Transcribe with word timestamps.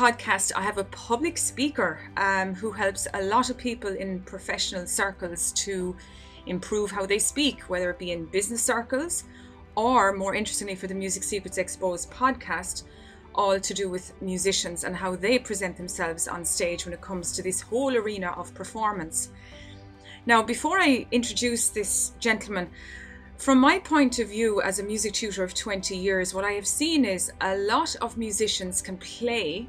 podcast, 0.00 0.50
I 0.56 0.62
have 0.62 0.78
a 0.78 0.84
public 0.84 1.36
speaker 1.36 2.00
um, 2.16 2.54
who 2.54 2.70
helps 2.70 3.06
a 3.12 3.22
lot 3.22 3.50
of 3.50 3.58
people 3.58 3.94
in 3.94 4.20
professional 4.20 4.86
circles 4.86 5.52
to 5.64 5.94
improve 6.46 6.90
how 6.90 7.04
they 7.04 7.18
speak, 7.18 7.60
whether 7.64 7.90
it 7.90 7.98
be 7.98 8.12
in 8.12 8.24
business 8.24 8.62
circles 8.62 9.24
or, 9.76 10.14
more 10.14 10.34
interestingly, 10.34 10.74
for 10.74 10.86
the 10.86 10.94
Music 10.94 11.22
Secrets 11.22 11.58
Exposed 11.58 12.10
podcast, 12.10 12.84
all 13.34 13.60
to 13.60 13.74
do 13.74 13.90
with 13.90 14.14
musicians 14.22 14.84
and 14.84 14.96
how 14.96 15.16
they 15.16 15.38
present 15.38 15.76
themselves 15.76 16.28
on 16.28 16.46
stage 16.46 16.86
when 16.86 16.94
it 16.94 17.02
comes 17.02 17.32
to 17.32 17.42
this 17.42 17.60
whole 17.60 17.94
arena 17.94 18.28
of 18.38 18.54
performance. 18.54 19.28
Now, 20.24 20.42
before 20.42 20.78
I 20.78 21.06
introduce 21.12 21.68
this 21.68 22.12
gentleman, 22.18 22.70
from 23.36 23.58
my 23.58 23.78
point 23.78 24.18
of 24.18 24.30
view 24.30 24.62
as 24.62 24.78
a 24.78 24.82
music 24.82 25.12
tutor 25.12 25.44
of 25.44 25.52
20 25.52 25.94
years, 25.94 26.32
what 26.32 26.46
I 26.46 26.52
have 26.52 26.66
seen 26.66 27.04
is 27.04 27.30
a 27.42 27.54
lot 27.58 27.96
of 28.00 28.16
musicians 28.16 28.80
can 28.80 28.96
play, 28.96 29.68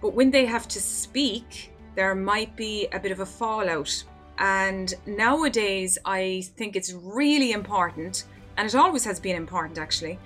but 0.00 0.14
when 0.14 0.30
they 0.30 0.46
have 0.46 0.68
to 0.68 0.80
speak, 0.80 1.72
there 1.94 2.14
might 2.14 2.54
be 2.56 2.88
a 2.92 2.98
bit 2.98 3.12
of 3.12 3.20
a 3.20 3.26
fallout. 3.26 4.04
And 4.38 4.94
nowadays, 5.06 5.98
I 6.04 6.44
think 6.56 6.76
it's 6.76 6.92
really 6.92 7.52
important, 7.52 8.24
and 8.56 8.66
it 8.66 8.74
always 8.74 9.04
has 9.04 9.20
been 9.20 9.36
important 9.36 9.78
actually, 9.78 10.18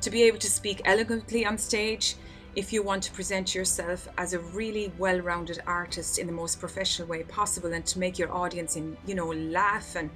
to 0.00 0.10
be 0.10 0.22
able 0.24 0.38
to 0.38 0.50
speak 0.50 0.82
elegantly 0.84 1.46
on 1.46 1.56
stage 1.56 2.16
if 2.56 2.72
you 2.72 2.82
want 2.82 3.02
to 3.02 3.10
present 3.10 3.54
yourself 3.54 4.06
as 4.16 4.32
a 4.32 4.38
really 4.38 4.92
well-rounded 4.98 5.60
artist 5.66 6.18
in 6.18 6.26
the 6.26 6.32
most 6.32 6.60
professional 6.60 7.08
way 7.08 7.24
possible 7.24 7.72
and 7.72 7.84
to 7.86 7.98
make 7.98 8.16
your 8.16 8.32
audience 8.32 8.76
in 8.76 8.96
you 9.06 9.14
know 9.16 9.32
laugh 9.32 9.96
and 9.96 10.08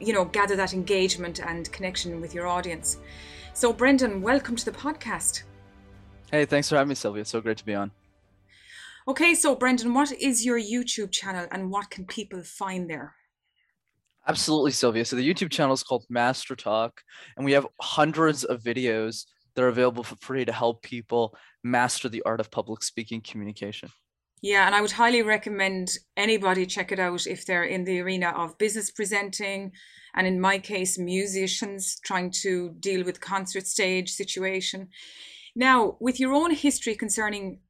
you 0.00 0.12
know, 0.12 0.24
gather 0.24 0.56
that 0.56 0.74
engagement 0.74 1.40
and 1.40 1.70
connection 1.72 2.20
with 2.20 2.34
your 2.34 2.46
audience. 2.46 2.98
So, 3.52 3.72
Brendan, 3.72 4.22
welcome 4.22 4.56
to 4.56 4.64
the 4.64 4.72
podcast. 4.72 5.42
Hey, 6.30 6.44
thanks 6.44 6.68
for 6.68 6.76
having 6.76 6.88
me, 6.88 6.94
Sylvia. 6.94 7.24
So 7.24 7.40
great 7.40 7.58
to 7.58 7.64
be 7.64 7.74
on. 7.74 7.90
Okay, 9.06 9.34
so 9.34 9.54
Brendan, 9.54 9.92
what 9.92 10.12
is 10.12 10.46
your 10.46 10.58
YouTube 10.58 11.10
channel 11.12 11.46
and 11.50 11.70
what 11.70 11.90
can 11.90 12.06
people 12.06 12.42
find 12.42 12.88
there? 12.88 13.14
Absolutely, 14.26 14.70
Sylvia. 14.70 15.04
So 15.04 15.16
the 15.16 15.34
YouTube 15.34 15.50
channel 15.50 15.74
is 15.74 15.82
called 15.82 16.06
Master 16.08 16.56
Talk, 16.56 17.02
and 17.36 17.44
we 17.44 17.52
have 17.52 17.66
hundreds 17.82 18.44
of 18.44 18.62
videos 18.62 19.26
that 19.54 19.62
are 19.62 19.68
available 19.68 20.02
for 20.02 20.16
free 20.16 20.46
to 20.46 20.52
help 20.52 20.82
people 20.82 21.36
master 21.62 22.08
the 22.08 22.22
art 22.24 22.40
of 22.40 22.50
public 22.50 22.82
speaking 22.82 23.20
communication. 23.20 23.90
Yeah, 24.40 24.64
and 24.64 24.74
I 24.74 24.80
would 24.80 24.92
highly 24.92 25.20
recommend 25.20 25.98
anybody 26.16 26.64
check 26.64 26.90
it 26.90 26.98
out 26.98 27.26
if 27.26 27.44
they're 27.44 27.64
in 27.64 27.84
the 27.84 28.00
arena 28.00 28.30
of 28.30 28.56
business 28.56 28.90
presenting, 28.90 29.72
and 30.14 30.26
in 30.26 30.40
my 30.40 30.58
case, 30.58 30.98
musicians 30.98 32.00
trying 32.04 32.30
to 32.42 32.74
deal 32.80 33.04
with 33.04 33.20
concert 33.20 33.66
stage 33.66 34.10
situation. 34.10 34.88
Now, 35.54 35.98
with 36.00 36.18
your 36.18 36.32
own 36.32 36.52
history 36.52 36.94
concerning 36.94 37.60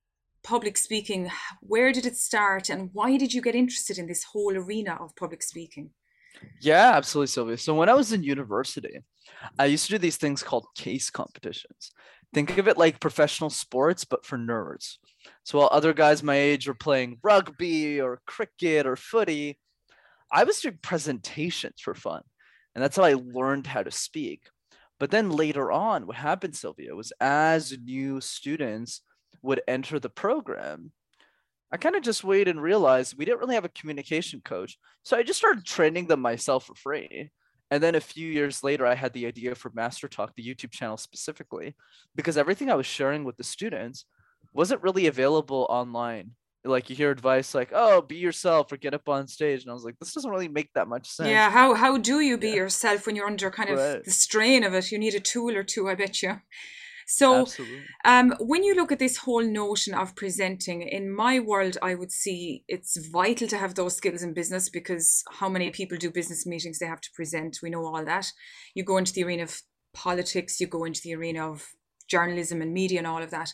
public 0.44 0.76
speaking, 0.76 1.30
where 1.60 1.90
did 1.92 2.06
it 2.06 2.16
start, 2.16 2.68
and 2.68 2.90
why 2.92 3.16
did 3.16 3.32
you 3.32 3.42
get 3.42 3.54
interested 3.54 3.98
in 3.98 4.06
this 4.06 4.22
whole 4.22 4.56
arena 4.56 4.96
of 5.00 5.16
public 5.16 5.42
speaking? 5.42 5.90
Yeah, 6.60 6.92
absolutely, 6.94 7.28
Sylvia. 7.28 7.56
So 7.56 7.74
when 7.74 7.88
I 7.88 7.94
was 7.94 8.12
in 8.12 8.22
university, 8.22 9.00
I 9.58 9.66
used 9.66 9.86
to 9.86 9.92
do 9.92 9.98
these 9.98 10.16
things 10.16 10.42
called 10.42 10.66
case 10.76 11.10
competitions. 11.10 11.90
Think 12.32 12.58
of 12.58 12.68
it 12.68 12.78
like 12.78 13.00
professional 13.00 13.50
sports, 13.50 14.04
but 14.04 14.26
for 14.26 14.36
nerds. 14.36 14.96
So 15.44 15.58
while 15.58 15.68
other 15.72 15.92
guys 15.92 16.22
my 16.22 16.36
age 16.36 16.68
were 16.68 16.74
playing 16.74 17.18
rugby 17.22 18.00
or 18.00 18.20
cricket 18.26 18.86
or 18.86 18.96
footy, 18.96 19.58
I 20.30 20.44
was 20.44 20.60
doing 20.60 20.78
presentations 20.82 21.80
for 21.80 21.94
fun. 21.94 22.22
And 22.74 22.82
that's 22.82 22.96
how 22.96 23.04
I 23.04 23.14
learned 23.14 23.66
how 23.66 23.82
to 23.82 23.90
speak. 23.90 24.48
But 24.98 25.10
then 25.10 25.30
later 25.30 25.70
on, 25.70 26.06
what 26.06 26.16
happened, 26.16 26.56
Sylvia, 26.56 26.94
was 26.94 27.12
as 27.20 27.76
new 27.84 28.20
students 28.20 29.00
would 29.42 29.62
enter 29.68 29.98
the 29.98 30.10
program, 30.10 30.92
I 31.72 31.76
kind 31.76 31.96
of 31.96 32.02
just 32.02 32.22
waited 32.22 32.54
and 32.54 32.62
realized 32.62 33.18
we 33.18 33.24
didn't 33.24 33.40
really 33.40 33.56
have 33.56 33.64
a 33.64 33.70
communication 33.70 34.40
coach. 34.44 34.78
So 35.02 35.16
I 35.16 35.22
just 35.22 35.38
started 35.38 35.64
training 35.64 36.06
them 36.06 36.20
myself 36.20 36.66
for 36.66 36.74
free. 36.74 37.30
And 37.70 37.82
then 37.82 37.94
a 37.94 38.00
few 38.00 38.30
years 38.30 38.62
later, 38.62 38.86
I 38.86 38.94
had 38.94 39.12
the 39.12 39.26
idea 39.26 39.54
for 39.54 39.72
Master 39.74 40.06
Talk, 40.06 40.34
the 40.36 40.46
YouTube 40.46 40.70
channel 40.70 40.96
specifically, 40.96 41.74
because 42.14 42.36
everything 42.36 42.70
I 42.70 42.76
was 42.76 42.86
sharing 42.86 43.24
with 43.24 43.36
the 43.36 43.44
students 43.44 44.04
wasn't 44.52 44.82
really 44.82 45.06
available 45.06 45.66
online. 45.68 46.32
Like 46.64 46.88
you 46.88 46.96
hear 46.96 47.10
advice 47.10 47.54
like, 47.54 47.70
"Oh, 47.74 48.00
be 48.00 48.16
yourself" 48.16 48.72
or 48.72 48.78
"Get 48.78 48.94
up 48.94 49.08
on 49.08 49.26
stage," 49.26 49.62
and 49.62 49.70
I 49.70 49.74
was 49.74 49.84
like, 49.84 49.98
"This 49.98 50.14
doesn't 50.14 50.30
really 50.30 50.48
make 50.48 50.72
that 50.74 50.88
much 50.88 51.10
sense." 51.10 51.28
Yeah, 51.28 51.50
how 51.50 51.74
how 51.74 51.98
do 51.98 52.20
you 52.20 52.38
be 52.38 52.50
yeah. 52.50 52.54
yourself 52.54 53.04
when 53.04 53.16
you're 53.16 53.26
under 53.26 53.50
kind 53.50 53.68
of 53.68 53.78
right. 53.78 54.04
the 54.04 54.10
strain 54.10 54.64
of 54.64 54.72
it? 54.72 54.90
You 54.90 54.98
need 54.98 55.14
a 55.14 55.20
tool 55.20 55.54
or 55.54 55.62
two, 55.62 55.90
I 55.90 55.94
bet 55.94 56.22
you. 56.22 56.40
So, 57.06 57.46
um, 58.04 58.34
when 58.40 58.64
you 58.64 58.74
look 58.74 58.92
at 58.92 58.98
this 58.98 59.18
whole 59.18 59.44
notion 59.44 59.94
of 59.94 60.16
presenting, 60.16 60.82
in 60.82 61.14
my 61.14 61.40
world, 61.40 61.76
I 61.82 61.94
would 61.94 62.12
see 62.12 62.64
it's 62.68 62.96
vital 63.08 63.48
to 63.48 63.58
have 63.58 63.74
those 63.74 63.96
skills 63.96 64.22
in 64.22 64.32
business 64.32 64.68
because 64.68 65.22
how 65.30 65.48
many 65.48 65.70
people 65.70 65.98
do 65.98 66.10
business 66.10 66.46
meetings 66.46 66.78
they 66.78 66.86
have 66.86 67.00
to 67.02 67.10
present? 67.14 67.58
We 67.62 67.70
know 67.70 67.84
all 67.84 68.04
that. 68.04 68.32
You 68.74 68.84
go 68.84 68.96
into 68.96 69.12
the 69.12 69.24
arena 69.24 69.44
of 69.44 69.62
politics, 69.92 70.60
you 70.60 70.66
go 70.66 70.84
into 70.84 71.00
the 71.02 71.14
arena 71.14 71.50
of 71.50 71.74
journalism 72.08 72.60
and 72.60 72.72
media 72.72 72.98
and 72.98 73.06
all 73.06 73.22
of 73.22 73.30
that. 73.30 73.52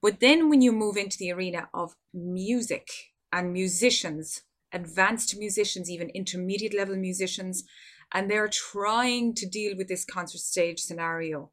But 0.00 0.20
then 0.20 0.48
when 0.48 0.60
you 0.60 0.72
move 0.72 0.96
into 0.96 1.16
the 1.18 1.32
arena 1.32 1.68
of 1.74 1.94
music 2.14 2.88
and 3.32 3.52
musicians, 3.52 4.42
advanced 4.72 5.36
musicians, 5.38 5.90
even 5.90 6.10
intermediate 6.10 6.74
level 6.74 6.96
musicians, 6.96 7.64
and 8.12 8.30
they're 8.30 8.48
trying 8.48 9.34
to 9.34 9.46
deal 9.46 9.76
with 9.76 9.88
this 9.88 10.04
concert 10.04 10.40
stage 10.40 10.80
scenario 10.80 11.50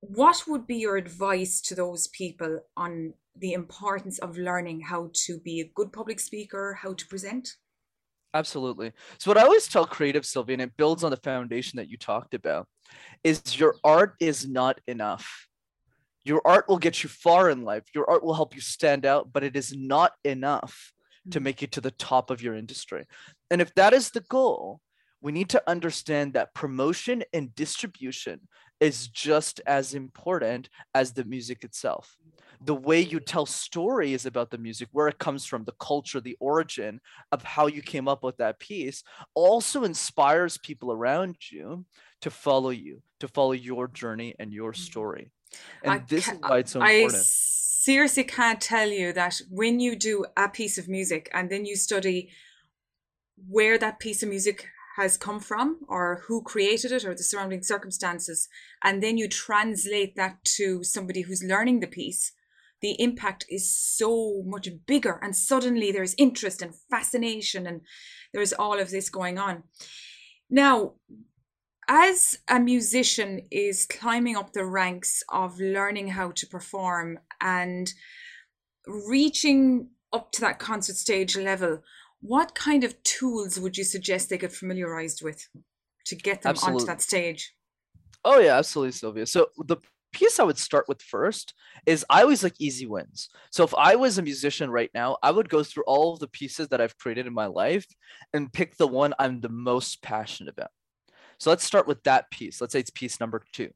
what 0.00 0.44
would 0.46 0.66
be 0.66 0.76
your 0.76 0.96
advice 0.96 1.60
to 1.62 1.74
those 1.74 2.08
people 2.08 2.60
on 2.76 3.14
the 3.36 3.52
importance 3.52 4.18
of 4.18 4.36
learning 4.36 4.80
how 4.80 5.10
to 5.12 5.38
be 5.40 5.60
a 5.60 5.70
good 5.74 5.92
public 5.92 6.20
speaker, 6.20 6.78
how 6.80 6.92
to 6.94 7.06
present? 7.06 7.56
Absolutely. 8.34 8.92
So 9.18 9.30
what 9.30 9.38
I 9.38 9.42
always 9.42 9.68
tell 9.68 9.86
creative 9.86 10.26
Sylvia, 10.26 10.54
and 10.54 10.62
it 10.62 10.76
builds 10.76 11.02
on 11.02 11.10
the 11.10 11.16
foundation 11.16 11.78
that 11.78 11.88
you 11.88 11.96
talked 11.96 12.34
about, 12.34 12.68
is 13.24 13.58
your 13.58 13.76
art 13.82 14.14
is 14.20 14.46
not 14.46 14.80
enough. 14.86 15.46
Your 16.24 16.42
art 16.44 16.68
will 16.68 16.78
get 16.78 17.02
you 17.02 17.08
far 17.08 17.48
in 17.48 17.62
life. 17.62 17.84
Your 17.94 18.08
art 18.08 18.22
will 18.22 18.34
help 18.34 18.54
you 18.54 18.60
stand 18.60 19.06
out, 19.06 19.32
but 19.32 19.44
it 19.44 19.56
is 19.56 19.74
not 19.74 20.12
enough 20.24 20.92
to 21.30 21.40
mm. 21.40 21.44
make 21.44 21.62
it 21.62 21.72
to 21.72 21.80
the 21.80 21.90
top 21.92 22.30
of 22.30 22.42
your 22.42 22.54
industry. 22.54 23.06
And 23.50 23.62
if 23.62 23.74
that 23.74 23.94
is 23.94 24.10
the 24.10 24.20
goal, 24.20 24.80
we 25.20 25.32
need 25.32 25.48
to 25.50 25.62
understand 25.66 26.34
that 26.34 26.54
promotion 26.54 27.24
and 27.32 27.54
distribution 27.54 28.40
is 28.80 29.08
just 29.08 29.60
as 29.66 29.94
important 29.94 30.68
as 30.94 31.12
the 31.12 31.24
music 31.24 31.64
itself. 31.64 32.16
The 32.60 32.74
way 32.74 33.00
you 33.00 33.20
tell 33.20 33.46
stories 33.46 34.26
about 34.26 34.50
the 34.50 34.58
music, 34.58 34.88
where 34.92 35.08
it 35.08 35.18
comes 35.18 35.44
from, 35.44 35.64
the 35.64 35.74
culture, 35.78 36.20
the 36.20 36.36
origin 36.40 37.00
of 37.30 37.42
how 37.44 37.66
you 37.66 37.82
came 37.82 38.08
up 38.08 38.22
with 38.22 38.36
that 38.38 38.58
piece, 38.58 39.04
also 39.34 39.84
inspires 39.84 40.58
people 40.58 40.92
around 40.92 41.36
you 41.50 41.84
to 42.22 42.30
follow 42.30 42.70
you, 42.70 43.02
to 43.20 43.28
follow 43.28 43.52
your 43.52 43.88
journey 43.88 44.34
and 44.38 44.52
your 44.52 44.72
mm-hmm. 44.72 44.82
story. 44.82 45.30
And 45.82 45.92
I 45.92 45.98
this 46.08 46.28
is 46.28 46.38
why 46.40 46.58
it's 46.58 46.72
so 46.72 46.80
important. 46.80 47.14
I 47.14 47.24
seriously 47.24 48.24
can't 48.24 48.60
tell 48.60 48.88
you 48.88 49.12
that 49.12 49.40
when 49.50 49.80
you 49.80 49.96
do 49.96 50.26
a 50.36 50.48
piece 50.48 50.78
of 50.78 50.88
music 50.88 51.30
and 51.32 51.48
then 51.48 51.64
you 51.64 51.76
study 51.76 52.30
where 53.48 53.78
that 53.78 54.00
piece 54.00 54.22
of 54.22 54.28
music 54.28 54.66
has 54.98 55.16
come 55.16 55.40
from 55.40 55.78
or 55.88 56.22
who 56.26 56.42
created 56.42 56.92
it 56.92 57.04
or 57.04 57.14
the 57.14 57.22
surrounding 57.22 57.62
circumstances 57.62 58.48
and 58.84 59.02
then 59.02 59.16
you 59.16 59.28
translate 59.28 60.14
that 60.16 60.44
to 60.44 60.84
somebody 60.84 61.22
who's 61.22 61.42
learning 61.42 61.80
the 61.80 61.86
piece 61.86 62.32
the 62.80 63.00
impact 63.00 63.44
is 63.48 63.74
so 63.74 64.42
much 64.46 64.68
bigger 64.86 65.18
and 65.22 65.34
suddenly 65.34 65.90
there's 65.90 66.14
interest 66.16 66.62
and 66.62 66.74
fascination 66.90 67.66
and 67.66 67.80
there's 68.32 68.52
all 68.52 68.78
of 68.78 68.90
this 68.90 69.10
going 69.10 69.38
on. 69.38 69.64
Now 70.48 70.94
as 71.88 72.36
a 72.48 72.60
musician 72.60 73.40
is 73.50 73.86
climbing 73.86 74.36
up 74.36 74.52
the 74.52 74.64
ranks 74.64 75.22
of 75.30 75.58
learning 75.58 76.08
how 76.08 76.30
to 76.32 76.46
perform 76.46 77.18
and 77.40 77.92
reaching 78.86 79.88
up 80.12 80.30
to 80.32 80.40
that 80.42 80.58
concert 80.58 80.96
stage 80.96 81.36
level 81.36 81.82
what 82.20 82.54
kind 82.54 82.84
of 82.84 83.00
tools 83.02 83.58
would 83.58 83.76
you 83.76 83.84
suggest 83.84 84.28
they 84.28 84.38
get 84.38 84.52
familiarized 84.52 85.22
with 85.22 85.48
to 86.06 86.16
get 86.16 86.42
them 86.42 86.50
absolutely. 86.50 86.82
onto 86.82 86.86
that 86.86 87.02
stage? 87.02 87.54
Oh 88.24 88.40
yeah, 88.40 88.58
absolutely, 88.58 88.92
Sylvia. 88.92 89.26
So 89.26 89.48
the 89.58 89.76
piece 90.12 90.40
I 90.40 90.44
would 90.44 90.58
start 90.58 90.86
with 90.88 91.02
first 91.02 91.54
is 91.86 92.04
I 92.10 92.22
always 92.22 92.42
like 92.42 92.54
easy 92.58 92.86
wins. 92.86 93.28
So 93.50 93.62
if 93.62 93.74
I 93.74 93.94
was 93.96 94.18
a 94.18 94.22
musician 94.22 94.70
right 94.70 94.90
now, 94.94 95.18
I 95.22 95.30
would 95.30 95.48
go 95.48 95.62
through 95.62 95.84
all 95.86 96.14
of 96.14 96.20
the 96.20 96.28
pieces 96.28 96.68
that 96.68 96.80
I've 96.80 96.98
created 96.98 97.26
in 97.26 97.34
my 97.34 97.46
life 97.46 97.86
and 98.32 98.52
pick 98.52 98.76
the 98.76 98.88
one 98.88 99.14
I'm 99.18 99.40
the 99.40 99.48
most 99.48 100.02
passionate 100.02 100.52
about. 100.52 100.70
So 101.38 101.50
let's 101.50 101.64
start 101.64 101.86
with 101.86 102.02
that 102.02 102.30
piece. 102.30 102.60
Let's 102.60 102.72
say 102.72 102.80
it's 102.80 102.90
piece 102.90 103.20
number 103.20 103.42
two. 103.52 103.70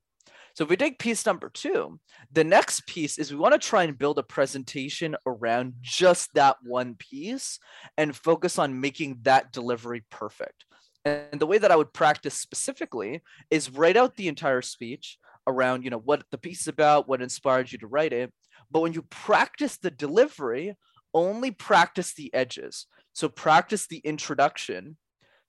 So 0.55 0.65
if 0.65 0.71
we 0.71 0.77
take 0.77 0.99
piece 0.99 1.25
number 1.25 1.49
two, 1.49 1.99
the 2.31 2.45
next 2.45 2.87
piece 2.87 3.17
is 3.17 3.33
we 3.33 3.39
want 3.39 3.55
to 3.55 3.69
try 3.69 3.85
and 3.85 3.99
build 3.99 4.19
a 4.19 4.23
presentation 4.23 5.17
around 5.27 5.75
just 5.81 6.35
that 6.35 6.57
one 6.63 6.95
piece 6.95 7.59
and 7.97 8.15
focus 8.15 8.59
on 8.59 8.81
making 8.81 9.21
that 9.23 9.53
delivery 9.53 10.05
perfect. 10.11 10.67
And 11.05 11.41
the 11.41 11.47
way 11.47 11.59
that 11.59 11.73
I 11.73 11.77
would 11.77 11.93
practice 11.95 12.35
specifically 12.35 13.23
is 13.51 13.71
write 13.71 13.97
out 13.97 14.17
the 14.17 14.29
entire 14.29 14.63
speech 14.63 15.19
around, 15.47 15.85
you 15.85 15.91
know, 15.91 15.99
what 15.99 16.25
the 16.31 16.39
piece 16.39 16.61
is 16.61 16.69
about, 16.69 17.09
what 17.09 17.23
inspired 17.23 17.73
you 17.73 17.79
to 17.79 17.87
write 17.87 18.13
it, 18.13 18.33
But 18.71 18.81
when 18.81 18.93
you 18.93 19.03
practice 19.03 19.79
the 19.79 19.91
delivery, 19.91 20.77
only 21.15 21.51
practice 21.51 22.15
the 22.15 22.33
edges. 22.33 22.87
So 23.13 23.29
practice 23.29 23.87
the 23.87 23.99
introduction 23.99 24.97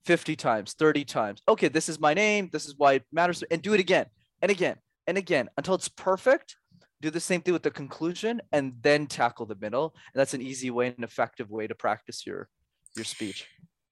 50 0.04 0.36
times, 0.36 0.72
30 0.74 1.04
times. 1.04 1.42
Okay, 1.48 1.68
this 1.68 1.88
is 1.88 2.00
my 2.00 2.14
name. 2.14 2.50
This 2.52 2.66
is 2.66 2.74
why 2.76 2.94
it 2.94 3.04
matters. 3.12 3.42
And 3.50 3.62
do 3.62 3.72
it 3.74 3.80
again 3.80 4.06
and 4.42 4.50
again 4.50 4.76
and 5.06 5.18
again 5.18 5.48
until 5.56 5.74
it's 5.74 5.88
perfect. 5.88 6.56
Do 7.00 7.10
the 7.10 7.20
same 7.20 7.42
thing 7.42 7.52
with 7.52 7.62
the 7.62 7.70
conclusion 7.70 8.40
and 8.52 8.74
then 8.80 9.06
tackle 9.06 9.46
the 9.46 9.56
middle. 9.56 9.94
And 10.12 10.20
that's 10.20 10.34
an 10.34 10.40
easy 10.40 10.70
way 10.70 10.88
and 10.88 11.04
effective 11.04 11.50
way 11.50 11.66
to 11.66 11.74
practice 11.74 12.26
your 12.26 12.48
your 12.96 13.04
speech. 13.04 13.48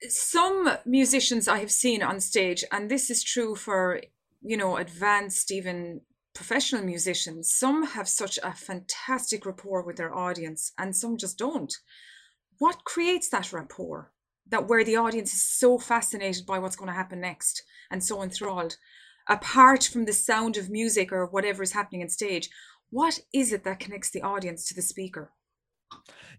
Some 0.09 0.71
musicians 0.85 1.47
I 1.47 1.59
have 1.59 1.71
seen 1.71 2.03
on 2.03 2.21
stage, 2.21 2.65
and 2.73 2.91
this 2.91 3.11
is 3.11 3.23
true 3.23 3.55
for, 3.55 4.01
you 4.41 4.57
know, 4.57 4.77
advanced, 4.77 5.53
even 5.53 6.01
professional 6.35 6.83
musicians, 6.83 7.53
some 7.53 7.85
have 7.85 8.09
such 8.09 8.39
a 8.43 8.53
fantastic 8.53 9.45
rapport 9.45 9.83
with 9.83 9.97
their 9.97 10.15
audience 10.15 10.73
and 10.79 10.97
some 10.97 11.17
just 11.17 11.39
don't. 11.39 11.75
What 12.59 12.85
creates 12.85 13.29
that 13.31 13.53
rapport? 13.53 14.13
That 14.49 14.69
where 14.69 14.85
the 14.85 14.97
audience 14.97 15.33
is 15.33 15.45
so 15.45 15.79
fascinated 15.79 16.47
by 16.47 16.59
what's 16.59 16.77
going 16.77 16.89
to 16.89 16.95
happen 16.95 17.21
next 17.21 17.63
and 17.91 18.03
so 18.03 18.23
enthralled, 18.23 18.77
apart 19.29 19.85
from 19.85 20.05
the 20.05 20.13
sound 20.13 20.57
of 20.57 20.71
music 20.71 21.13
or 21.13 21.27
whatever 21.27 21.63
is 21.63 21.73
happening 21.73 22.03
on 22.03 22.09
stage, 22.09 22.49
what 22.91 23.21
is 23.33 23.53
it 23.53 23.65
that 23.65 23.81
connects 23.81 24.11
the 24.11 24.23
audience 24.23 24.67
to 24.67 24.75
the 24.75 24.83
speaker? 24.83 25.33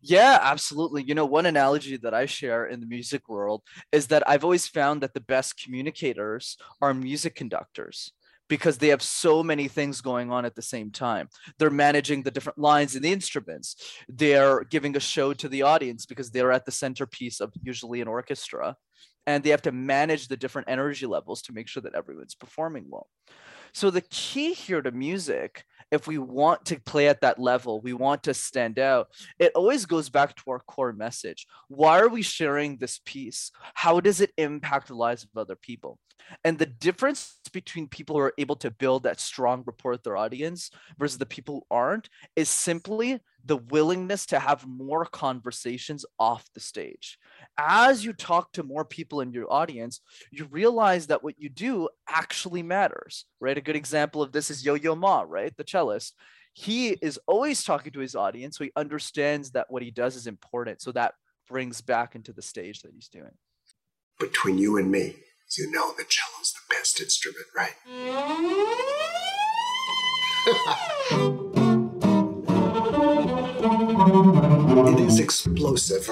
Yeah, 0.02 0.40
absolutely. 0.42 1.04
You 1.04 1.16
know, 1.16 1.26
one 1.26 1.46
analogy 1.46 1.98
that 1.98 2.14
I 2.14 2.26
share 2.26 2.66
in 2.66 2.80
the 2.80 2.86
music 2.86 3.30
world 3.30 3.62
is 3.92 4.08
that 4.08 4.28
I've 4.28 4.44
always 4.44 4.68
found 4.68 5.02
that 5.02 5.14
the 5.14 5.22
best 5.22 5.62
communicators 5.64 6.58
are 6.82 6.94
music 6.94 7.36
conductors 7.36 8.12
because 8.50 8.78
they 8.78 8.90
have 8.90 9.02
so 9.02 9.42
many 9.42 9.68
things 9.68 10.02
going 10.02 10.32
on 10.32 10.46
at 10.46 10.56
the 10.56 10.62
same 10.62 10.92
time. 10.92 11.30
They're 11.58 11.70
managing 11.70 12.24
the 12.24 12.32
different 12.32 12.60
lines 12.60 12.96
in 12.96 13.02
the 13.02 13.12
instruments. 13.12 13.76
They're 14.10 14.64
giving 14.66 14.96
a 14.96 15.00
show 15.00 15.34
to 15.34 15.48
the 15.48 15.62
audience 15.62 16.06
because 16.06 16.30
they're 16.30 16.52
at 16.52 16.66
the 16.66 16.72
centerpiece 16.72 17.40
of 17.40 17.54
usually 17.64 18.02
an 18.02 18.08
orchestra. 18.08 18.76
And 19.26 19.44
they 19.44 19.52
have 19.52 19.62
to 19.64 19.72
manage 19.72 20.28
the 20.28 20.38
different 20.38 20.70
energy 20.70 21.06
levels 21.06 21.42
to 21.44 21.54
make 21.54 21.68
sure 21.68 21.82
that 21.84 21.96
everyone's 21.96 22.36
performing 22.36 22.86
well. 22.90 23.08
So 23.74 23.90
the 23.90 24.02
key 24.02 24.54
here 24.54 24.82
to 24.82 24.92
music 24.92 25.66
if 25.94 26.08
we 26.08 26.18
want 26.18 26.66
to 26.66 26.80
play 26.80 27.08
at 27.08 27.22
that 27.22 27.38
level, 27.38 27.80
we 27.80 27.94
want 27.94 28.24
to 28.24 28.34
stand 28.34 28.80
out, 28.80 29.10
it 29.38 29.52
always 29.54 29.86
goes 29.86 30.10
back 30.10 30.36
to 30.36 30.44
our 30.50 30.60
core 30.60 30.92
message. 30.92 31.46
Why 31.68 32.00
are 32.00 32.10
we 32.10 32.24
sharing 32.24 32.78
this 32.78 33.00
piece? 33.06 33.52
How 33.76 34.00
does 34.00 34.20
it 34.20 34.32
impact 34.38 34.88
the 34.88 34.96
lives 34.96 35.24
of 35.24 35.30
other 35.40 35.56
people? 35.56 36.00
And 36.44 36.58
the 36.58 36.66
difference 36.66 37.38
between 37.52 37.88
people 37.88 38.16
who 38.16 38.22
are 38.22 38.34
able 38.38 38.56
to 38.58 38.72
build 38.72 39.04
that 39.04 39.20
strong 39.20 39.64
rapport 39.66 39.92
with 39.92 40.04
their 40.04 40.18
audience 40.18 40.72
versus 40.98 41.18
the 41.18 41.26
people 41.26 41.56
who 41.56 41.76
aren't 41.76 42.10
is 42.36 42.50
simply 42.50 43.20
the 43.46 43.58
willingness 43.58 44.26
to 44.28 44.40
have 44.40 44.66
more 44.66 45.06
conversations 45.06 46.06
off 46.18 46.46
the 46.54 46.60
stage. 46.60 47.18
As 47.58 48.06
you 48.06 48.14
talk 48.14 48.52
to 48.54 48.64
more 48.64 48.86
people 48.86 49.22
in 49.22 49.34
your 49.34 49.52
audience, 49.52 50.00
you 50.32 50.46
realize 50.46 51.08
that 51.08 51.24
what 51.24 51.36
you 51.38 51.50
do 51.50 51.90
actually 52.08 52.64
matters, 52.64 53.26
right? 53.42 53.58
A 53.58 53.62
good 53.62 53.76
example 53.76 54.22
of 54.22 54.32
this 54.32 54.50
is 54.50 54.66
Yo 54.66 54.76
Yo 54.76 54.96
Ma, 54.96 55.26
right? 55.28 55.56
The 55.58 55.66
cellist. 55.66 56.14
He 56.54 56.90
is 56.90 57.20
always 57.28 57.64
talking 57.64 57.92
to 57.94 58.00
his 58.00 58.16
audience, 58.16 58.58
so 58.58 58.64
he 58.64 58.72
understands 58.76 59.52
that 59.52 59.70
what 59.70 59.82
he 59.82 59.92
does 59.92 60.16
is 60.16 60.28
important. 60.28 60.82
So 60.82 60.92
that 60.92 61.16
brings 61.50 61.82
back 61.82 62.16
into 62.16 62.32
the 62.32 62.42
stage 62.42 62.82
that 62.82 62.92
he's 62.94 63.10
doing. 63.10 63.32
Between 64.20 64.58
you 64.58 64.78
and 64.78 64.90
me, 64.90 65.16
you 65.58 65.70
know 65.72 65.94
the 65.94 66.06
cello's 66.10 66.54
the 66.54 66.62
best 66.74 67.00
instrument, 67.00 67.48
right? 67.56 67.76
It 73.66 75.00
is 75.00 75.20
explosive. 75.20 76.06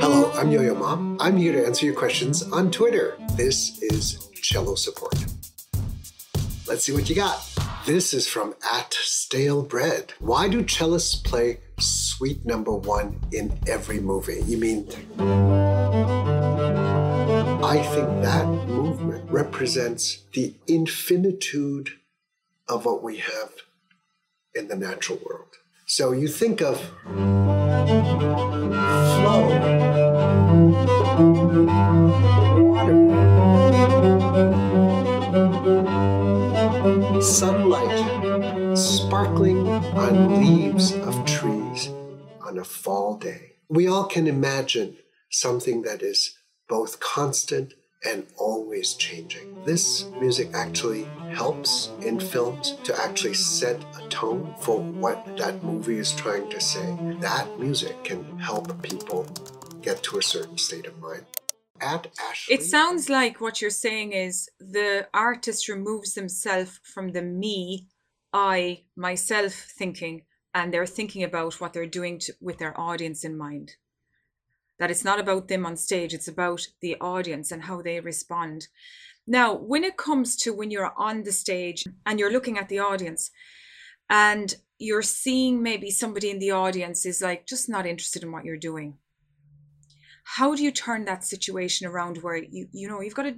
Hello, 0.00 0.32
I'm 0.36 0.52
Yo 0.52 0.60
Yo 0.60 0.74
Ma. 0.74 1.16
I'm 1.18 1.36
here 1.36 1.52
to 1.52 1.66
answer 1.66 1.86
your 1.86 1.94
questions 1.96 2.42
on 2.52 2.70
Twitter. 2.70 3.16
This 3.36 3.82
is 3.82 4.28
Cello 4.40 4.76
Support. 4.76 5.14
Let's 6.68 6.84
see 6.84 6.92
what 6.92 7.08
you 7.08 7.16
got. 7.16 7.49
This 7.92 8.14
is 8.14 8.28
from 8.28 8.54
at 8.72 8.94
Stale 8.94 9.64
Bread. 9.64 10.12
Why 10.20 10.46
do 10.46 10.62
cellists 10.62 11.24
play 11.24 11.58
suite 11.80 12.46
number 12.46 12.70
one 12.70 13.18
in 13.32 13.58
every 13.66 13.98
movie? 13.98 14.42
You 14.46 14.58
mean 14.58 14.86
I 17.64 17.82
think 17.82 18.22
that 18.22 18.46
movement 18.46 19.28
represents 19.28 20.22
the 20.34 20.54
infinitude 20.68 21.98
of 22.68 22.84
what 22.84 23.02
we 23.02 23.16
have 23.16 23.50
in 24.54 24.68
the 24.68 24.76
natural 24.76 25.18
world. 25.26 25.56
So 25.86 26.12
you 26.12 26.28
think 26.28 26.62
of 26.62 26.78
flow, 29.18 29.48
on 40.10 40.40
leaves 40.40 40.92
of 41.06 41.24
trees 41.24 41.88
on 42.44 42.58
a 42.58 42.64
fall 42.64 43.16
day. 43.16 43.52
We 43.68 43.86
all 43.86 44.06
can 44.06 44.26
imagine 44.26 44.96
something 45.30 45.82
that 45.82 46.02
is 46.02 46.36
both 46.68 46.98
constant 46.98 47.74
and 48.04 48.26
always 48.36 48.94
changing. 48.94 49.62
This 49.64 50.06
music 50.20 50.50
actually 50.52 51.06
helps 51.30 51.90
in 52.02 52.18
films 52.18 52.74
to 52.82 53.00
actually 53.00 53.34
set 53.34 53.84
a 54.02 54.08
tone 54.08 54.52
for 54.58 54.80
what 54.80 55.36
that 55.36 55.62
movie 55.62 55.98
is 55.98 56.10
trying 56.12 56.50
to 56.50 56.60
say. 56.60 56.96
That 57.20 57.46
music 57.60 58.02
can 58.02 58.36
help 58.38 58.82
people 58.82 59.28
get 59.80 60.02
to 60.04 60.18
a 60.18 60.22
certain 60.22 60.58
state 60.58 60.86
of 60.86 60.98
mind. 60.98 61.26
At 61.80 62.08
Ashley, 62.28 62.56
It 62.56 62.62
sounds 62.64 63.08
like 63.08 63.40
what 63.40 63.62
you're 63.62 63.70
saying 63.70 64.12
is 64.12 64.50
the 64.58 65.06
artist 65.14 65.68
removes 65.68 66.14
themselves 66.14 66.80
from 66.82 67.12
the 67.12 67.22
me, 67.22 67.86
I, 68.32 68.84
myself 68.96 69.52
thinking, 69.52 70.22
and 70.54 70.72
they're 70.72 70.86
thinking 70.86 71.22
about 71.22 71.60
what 71.60 71.72
they're 71.72 71.86
doing 71.86 72.18
to, 72.20 72.34
with 72.40 72.58
their 72.58 72.78
audience 72.78 73.24
in 73.24 73.36
mind 73.36 73.76
that 74.80 74.90
it's 74.90 75.04
not 75.04 75.20
about 75.20 75.46
them 75.46 75.66
on 75.66 75.76
stage, 75.76 76.14
it's 76.14 76.26
about 76.26 76.66
the 76.80 76.96
audience 77.00 77.52
and 77.52 77.64
how 77.64 77.82
they 77.82 78.00
respond. 78.00 78.66
Now, 79.26 79.54
when 79.54 79.84
it 79.84 79.98
comes 79.98 80.36
to 80.38 80.54
when 80.54 80.70
you're 80.70 80.94
on 80.96 81.22
the 81.22 81.32
stage 81.32 81.84
and 82.06 82.18
you're 82.18 82.32
looking 82.32 82.58
at 82.58 82.70
the 82.70 82.78
audience 82.78 83.30
and 84.08 84.54
you're 84.78 85.02
seeing 85.02 85.62
maybe 85.62 85.90
somebody 85.90 86.30
in 86.30 86.38
the 86.38 86.50
audience 86.50 87.04
is 87.04 87.20
like 87.20 87.46
just 87.46 87.68
not 87.68 87.86
interested 87.86 88.22
in 88.22 88.32
what 88.32 88.46
you're 88.46 88.56
doing. 88.56 88.96
How 90.24 90.54
do 90.54 90.64
you 90.64 90.72
turn 90.72 91.04
that 91.04 91.24
situation 91.24 91.86
around 91.86 92.18
where 92.22 92.36
you 92.36 92.66
you 92.72 92.88
know 92.88 93.02
you've 93.02 93.14
got 93.14 93.24
to 93.24 93.36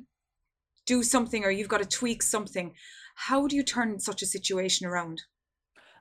do 0.86 1.02
something 1.02 1.44
or 1.44 1.50
you've 1.50 1.68
got 1.68 1.82
to 1.82 1.98
tweak 1.98 2.22
something? 2.22 2.72
How 3.14 3.46
do 3.46 3.56
you 3.56 3.62
turn 3.62 4.00
such 4.00 4.22
a 4.22 4.26
situation 4.26 4.86
around? 4.86 5.22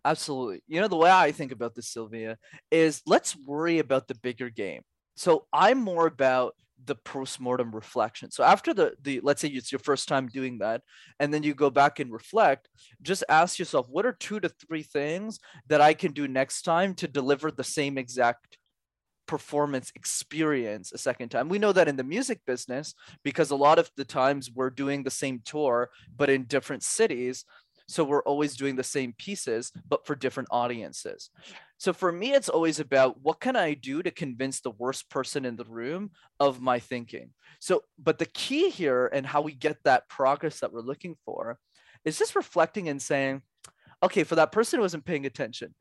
Absolutely. 0.04 0.64
You 0.68 0.82
know, 0.82 0.88
the 0.88 0.96
way 0.96 1.12
I 1.12 1.32
think 1.32 1.52
about 1.52 1.76
this, 1.76 1.94
Sylvia, 1.94 2.38
is 2.72 3.02
let's 3.06 3.36
worry 3.46 3.80
about 3.80 4.08
the 4.08 4.16
bigger 4.16 4.50
game 4.50 4.82
so 5.16 5.46
i'm 5.54 5.80
more 5.80 6.08
about 6.08 6.56
the 6.86 6.96
post-mortem 6.96 7.74
reflection 7.76 8.32
so 8.32 8.44
after 8.44 8.74
the 8.74 8.94
the 9.04 9.20
let's 9.22 9.42
say 9.42 9.48
it's 9.48 9.72
your 9.72 9.80
first 9.80 10.08
time 10.08 10.28
doing 10.28 10.58
that 10.58 10.82
and 11.20 11.32
then 11.32 11.44
you 11.44 11.54
go 11.54 11.70
back 11.70 12.00
and 12.00 12.12
reflect 12.12 12.70
just 13.04 13.24
ask 13.30 13.60
yourself 13.60 13.86
what 13.90 14.06
are 14.06 14.14
two 14.14 14.40
to 14.40 14.50
three 14.50 14.82
things 14.82 15.40
that 15.68 15.80
i 15.80 15.94
can 15.94 16.12
do 16.12 16.28
next 16.28 16.64
time 16.64 16.96
to 16.96 17.08
deliver 17.08 17.52
the 17.52 17.64
same 17.64 17.98
exact 17.98 18.58
performance 19.32 19.94
experience 19.96 20.92
a 20.92 20.98
second 20.98 21.30
time. 21.30 21.48
We 21.48 21.58
know 21.58 21.72
that 21.72 21.88
in 21.88 21.96
the 21.96 22.04
music 22.04 22.42
business 22.46 22.94
because 23.24 23.50
a 23.50 23.56
lot 23.56 23.80
of 23.80 23.90
the 23.96 24.04
times 24.04 24.52
we're 24.54 24.70
doing 24.70 25.04
the 25.04 25.10
same 25.10 25.40
tour 25.46 25.90
but 26.18 26.30
in 26.30 26.44
different 26.44 26.84
cities. 26.84 27.46
So 27.88 28.04
we're 28.04 28.24
always 28.24 28.58
doing 28.58 28.76
the 28.76 28.84
same 28.84 29.14
pieces, 29.18 29.72
but 29.88 30.06
for 30.06 30.16
different 30.16 30.50
audiences. 30.52 31.30
So 31.78 31.94
for 31.94 32.12
me, 32.12 32.34
it's 32.34 32.50
always 32.50 32.82
about 32.82 33.22
what 33.22 33.40
can 33.40 33.56
I 33.56 33.74
do 33.74 34.04
to 34.04 34.12
convince 34.12 34.60
the 34.60 34.72
worst 34.72 35.10
person 35.10 35.46
in 35.46 35.56
the 35.56 35.72
room 35.80 36.12
of 36.42 36.60
my 36.60 36.80
thinking. 36.80 37.30
So, 37.62 37.84
but 37.98 38.20
the 38.20 38.26
key 38.26 38.70
here 38.70 39.10
and 39.14 39.26
how 39.26 39.42
we 39.42 39.54
get 39.54 39.78
that 39.86 40.10
progress 40.10 40.60
that 40.60 40.74
we're 40.74 40.82
looking 40.82 41.16
for 41.24 41.58
is 42.04 42.20
just 42.20 42.36
reflecting 42.36 42.90
and 42.90 43.02
saying, 43.02 43.44
okay, 44.04 44.26
for 44.26 44.36
that 44.36 44.52
person 44.52 44.78
who 44.78 44.82
wasn't 44.82 45.06
paying 45.06 45.26
attention, 45.26 45.74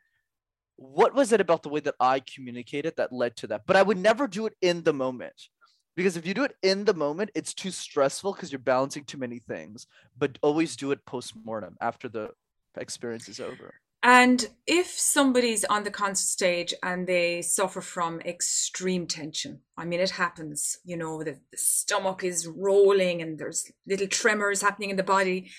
what 0.81 1.15
was 1.15 1.31
it 1.31 1.43
about 1.43 1.63
the 1.63 1.69
way 1.69 1.81
that 1.81 1.95
I 2.01 2.21
communicated 2.21 2.97
that 2.97 3.13
led 3.13 3.37
to 3.37 3.47
that? 3.49 3.63
But 3.67 3.77
I 3.77 3.83
would 3.83 3.99
never 3.99 4.27
do 4.27 4.47
it 4.47 4.55
in 4.63 4.83
the 4.83 4.95
moment 4.95 5.49
because 5.95 6.17
if 6.17 6.27
you 6.27 6.33
do 6.33 6.45
it 6.45 6.57
in 6.63 6.85
the 6.87 6.95
moment 6.95 7.31
it's 7.35 7.53
too 7.53 7.71
stressful 7.71 8.33
because 8.33 8.51
you're 8.51 8.59
balancing 8.59 9.05
too 9.05 9.19
many 9.19 9.39
things 9.39 9.87
but 10.17 10.39
always 10.41 10.77
do 10.77 10.93
it 10.93 11.05
post 11.05 11.35
mortem 11.45 11.77
after 11.81 12.09
the 12.09 12.31
experience 12.79 13.29
is 13.29 13.41
over 13.41 13.75
And 14.03 14.49
if 14.67 14.87
somebody's 14.87 15.65
on 15.67 15.85
the 15.85 15.91
concert 15.91 16.27
stage 16.27 16.73
and 16.83 17.07
they 17.07 17.43
suffer 17.43 17.83
from 17.83 18.21
extreme 18.23 19.07
tension, 19.07 19.61
I 19.77 19.85
mean, 19.85 20.01
it 20.01 20.13
happens, 20.13 20.79
you 20.87 20.97
know, 20.97 21.23
the, 21.23 21.37
the, 21.51 21.59
stomach 21.59 22.25
is 22.25 22.47
rolling 22.47 23.21
and 23.21 23.39
there's 23.39 23.71
little 23.87 24.07
tremors 24.07 24.63
happening 24.63 24.89
in 24.89 24.97
the 24.97 25.03
body. 25.03 25.51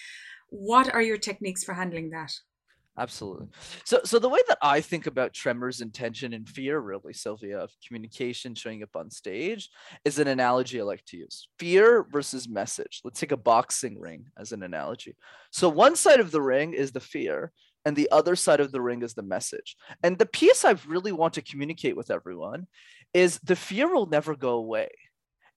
What 0.50 0.92
are 0.92 1.04
your 1.04 1.18
techniques 1.18 1.64
for 1.64 1.76
handling 1.76 2.10
that? 2.12 2.34
Absolutely. 2.98 3.48
So, 3.86 4.02
so 4.04 4.20
the 4.20 4.28
way 4.28 4.42
that 4.50 4.58
I 4.62 4.82
think 4.82 5.08
about 5.08 5.34
tremors 5.34 5.80
and 5.80 5.94
tension 5.94 6.34
and 6.34 6.48
fear, 6.48 6.78
really, 6.78 7.14
Sylvia, 7.14 7.58
of 7.60 7.72
communication 7.88 8.54
showing 8.54 8.84
up 8.84 8.96
on 8.96 9.10
stage, 9.10 9.70
is 10.04 10.20
an 10.20 10.28
analogy 10.28 10.80
I 10.82 10.84
like 10.84 11.06
to 11.06 11.18
use: 11.18 11.48
fear 11.58 12.04
versus 12.04 12.50
message. 12.50 13.00
Let's 13.04 13.20
take 13.20 13.32
a 13.32 13.38
boxing 13.38 13.98
ring 13.98 14.26
as 14.38 14.52
an 14.52 14.62
analogy. 14.62 15.16
So, 15.52 15.70
one 15.70 15.96
side 15.96 16.20
of 16.20 16.32
the 16.32 16.42
ring 16.42 16.74
is 16.74 16.92
the 16.92 17.00
fear, 17.00 17.54
and 17.86 17.96
the 17.96 18.10
other 18.12 18.36
side 18.36 18.60
of 18.60 18.74
the 18.74 18.82
ring 18.82 19.04
is 19.04 19.14
the 19.14 19.24
message. 19.24 19.78
And 20.04 20.18
the 20.18 20.26
piece 20.26 20.66
I 20.66 20.76
really 20.86 21.14
want 21.14 21.34
to 21.36 21.42
communicate 21.42 21.96
with 21.96 22.12
everyone 22.12 22.68
is 23.14 23.40
the 23.40 23.56
fear 23.56 23.88
will 23.94 24.08
never 24.08 24.36
go 24.36 24.52
away. 24.52 24.90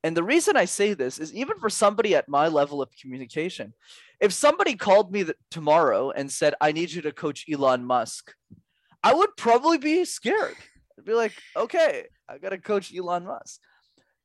And 0.05 0.15
the 0.15 0.23
reason 0.23 0.55
I 0.55 0.67
say 0.67 0.93
this 0.93 1.19
is 1.19 1.33
even 1.33 1.59
for 1.59 1.71
somebody 1.71 2.15
at 2.15 2.29
my 2.29 2.49
level 2.49 2.83
of 2.83 2.91
communication, 3.01 3.73
if 4.21 4.35
somebody 4.35 4.77
called 4.77 5.11
me 5.11 5.25
tomorrow 5.51 6.11
and 6.11 6.31
said, 6.31 6.55
I 6.61 6.73
need 6.73 6.93
you 6.93 7.01
to 7.03 7.11
coach 7.11 7.47
Elon 7.51 7.87
Musk, 7.87 8.35
I 9.03 9.15
would 9.15 9.35
probably 9.39 9.79
be 9.79 10.05
scared. 10.05 10.57
I'd 10.99 11.07
be 11.07 11.15
like, 11.15 11.33
okay, 11.57 12.05
I 12.29 12.37
got 12.37 12.51
to 12.51 12.59
coach 12.59 12.95
Elon 12.95 13.25
Musk. 13.25 13.61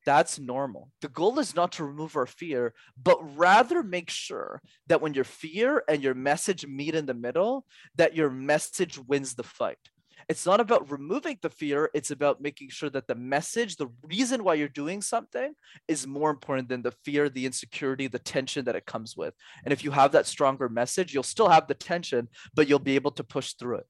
That's 0.06 0.38
normal. 0.38 0.90
The 1.02 1.08
goal 1.08 1.40
is 1.40 1.56
not 1.56 1.72
to 1.74 1.86
remove 1.86 2.18
our 2.18 2.26
fear, 2.26 2.74
but 3.02 3.38
rather 3.38 3.82
make 3.82 4.10
sure 4.10 4.62
that 4.88 5.02
when 5.02 5.14
your 5.14 5.24
fear 5.24 5.84
and 5.88 6.04
your 6.04 6.14
message 6.14 6.68
meet 6.68 6.94
in 6.94 7.06
the 7.06 7.14
middle, 7.14 7.66
that 7.96 8.18
your 8.18 8.30
message 8.30 9.00
wins 9.00 9.36
the 9.36 9.44
fight 9.44 9.78
it's 10.28 10.46
not 10.46 10.60
about 10.60 10.92
removing 10.92 11.38
the 11.42 11.50
fear 11.50 11.90
it's 11.94 12.12
about 12.12 12.42
making 12.42 12.70
sure 12.70 12.90
that 12.90 13.08
the 13.08 13.16
message 13.16 13.76
the 13.76 13.88
reason 14.04 14.44
why 14.44 14.54
you're 14.54 14.68
doing 14.68 15.02
something 15.02 15.54
is 15.88 16.08
more 16.08 16.30
important 16.30 16.68
than 16.70 16.82
the 16.82 16.92
fear 17.04 17.30
the 17.30 17.46
insecurity 17.46 18.08
the 18.08 18.20
tension 18.20 18.66
that 18.66 18.76
it 18.76 18.86
comes 18.86 19.16
with. 19.16 19.34
And 19.64 19.72
if 19.72 19.84
you 19.84 19.92
have 19.92 20.12
that 20.12 20.28
stronger 20.28 20.70
message 20.70 21.14
you'll 21.14 21.24
still 21.24 21.50
have 21.50 21.68
the 21.68 21.74
tension 21.74 22.28
but 22.54 22.68
you'll 22.68 22.80
be 22.80 22.96
able 22.96 23.12
to 23.12 23.24
push 23.24 23.54
through 23.54 23.78
it. 23.78 23.88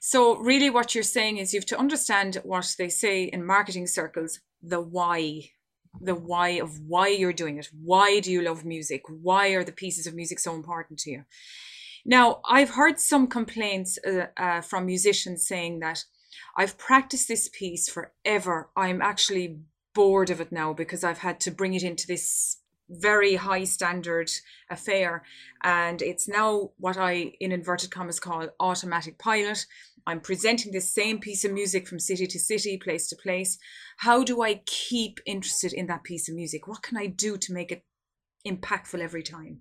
So 0.00 0.36
really 0.36 0.70
what 0.70 0.94
you're 0.94 1.04
saying 1.04 1.38
is 1.38 1.52
you 1.52 1.60
have 1.60 1.66
to 1.66 1.78
understand 1.78 2.40
what 2.42 2.74
they 2.78 2.88
say 2.88 3.24
in 3.24 3.44
marketing 3.44 3.86
circles 3.86 4.40
the 4.62 4.80
why 4.80 5.50
the 6.00 6.14
why 6.14 6.48
of 6.48 6.80
why 6.80 7.08
you're 7.08 7.34
doing 7.34 7.58
it. 7.58 7.68
Why 7.84 8.18
do 8.20 8.32
you 8.32 8.40
love 8.40 8.64
music? 8.64 9.02
Why 9.08 9.48
are 9.48 9.62
the 9.62 9.72
pieces 9.72 10.06
of 10.06 10.14
music 10.14 10.38
so 10.38 10.54
important 10.54 10.98
to 11.00 11.10
you 11.10 11.24
now, 12.04 12.40
I've 12.48 12.70
heard 12.70 12.98
some 12.98 13.26
complaints 13.26 13.98
uh, 14.04 14.26
uh, 14.36 14.60
from 14.60 14.86
musicians 14.86 15.46
saying 15.46 15.80
that 15.80 16.04
I've 16.56 16.76
practiced 16.76 17.28
this 17.28 17.48
piece 17.48 17.88
forever. 17.88 18.70
I'm 18.76 19.00
actually 19.00 19.60
bored 19.94 20.30
of 20.30 20.40
it 20.40 20.50
now 20.50 20.72
because 20.72 21.04
I've 21.04 21.18
had 21.18 21.38
to 21.40 21.50
bring 21.50 21.74
it 21.74 21.82
into 21.82 22.06
this 22.06 22.58
very 22.88 23.36
high 23.36 23.64
standard 23.64 24.30
affair. 24.68 25.22
And 25.62 26.02
it's 26.02 26.28
now 26.28 26.70
what 26.78 26.96
I, 26.96 27.34
in 27.40 27.52
inverted 27.52 27.90
commas, 27.90 28.18
call 28.18 28.48
automatic 28.58 29.18
pilot. 29.18 29.64
I'm 30.04 30.20
presenting 30.20 30.72
the 30.72 30.80
same 30.80 31.20
piece 31.20 31.44
of 31.44 31.52
music 31.52 31.86
from 31.86 32.00
city 32.00 32.26
to 32.26 32.38
city, 32.38 32.76
place 32.76 33.08
to 33.10 33.16
place. 33.16 33.58
How 33.98 34.24
do 34.24 34.42
I 34.42 34.62
keep 34.66 35.20
interested 35.24 35.72
in 35.72 35.86
that 35.86 36.02
piece 36.02 36.28
of 36.28 36.34
music? 36.34 36.66
What 36.66 36.82
can 36.82 36.96
I 36.96 37.06
do 37.06 37.36
to 37.38 37.52
make 37.52 37.70
it 37.70 37.84
impactful 38.44 38.98
every 38.98 39.22
time? 39.22 39.60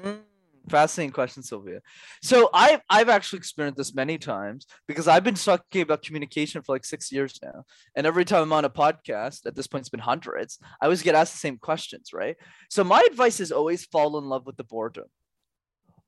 Mm 0.00 0.20
fascinating 0.68 1.12
question 1.12 1.42
sylvia. 1.42 1.80
So 2.22 2.50
i've 2.52 2.80
i've 2.88 3.08
actually 3.08 3.38
experienced 3.38 3.76
this 3.76 3.94
many 3.94 4.18
times 4.18 4.66
because 4.86 5.08
i've 5.08 5.24
been 5.24 5.34
talking 5.34 5.82
about 5.82 6.02
communication 6.02 6.62
for 6.62 6.74
like 6.74 6.84
six 6.84 7.12
years 7.12 7.38
now. 7.42 7.64
And 7.94 8.06
every 8.06 8.24
time 8.24 8.42
i'm 8.42 8.52
on 8.52 8.64
a 8.64 8.70
podcast 8.70 9.46
at 9.46 9.54
this 9.54 9.66
point 9.66 9.82
it's 9.82 9.88
been 9.88 10.00
hundreds 10.00 10.58
i 10.80 10.86
always 10.86 11.02
get 11.02 11.14
asked 11.14 11.32
the 11.32 11.38
same 11.38 11.58
questions 11.58 12.12
right? 12.12 12.36
So 12.70 12.84
my 12.84 13.02
advice 13.10 13.40
is 13.40 13.52
always 13.52 13.84
fall 13.84 14.18
in 14.18 14.28
love 14.28 14.46
with 14.46 14.56
the 14.56 14.64
boredom. 14.64 15.04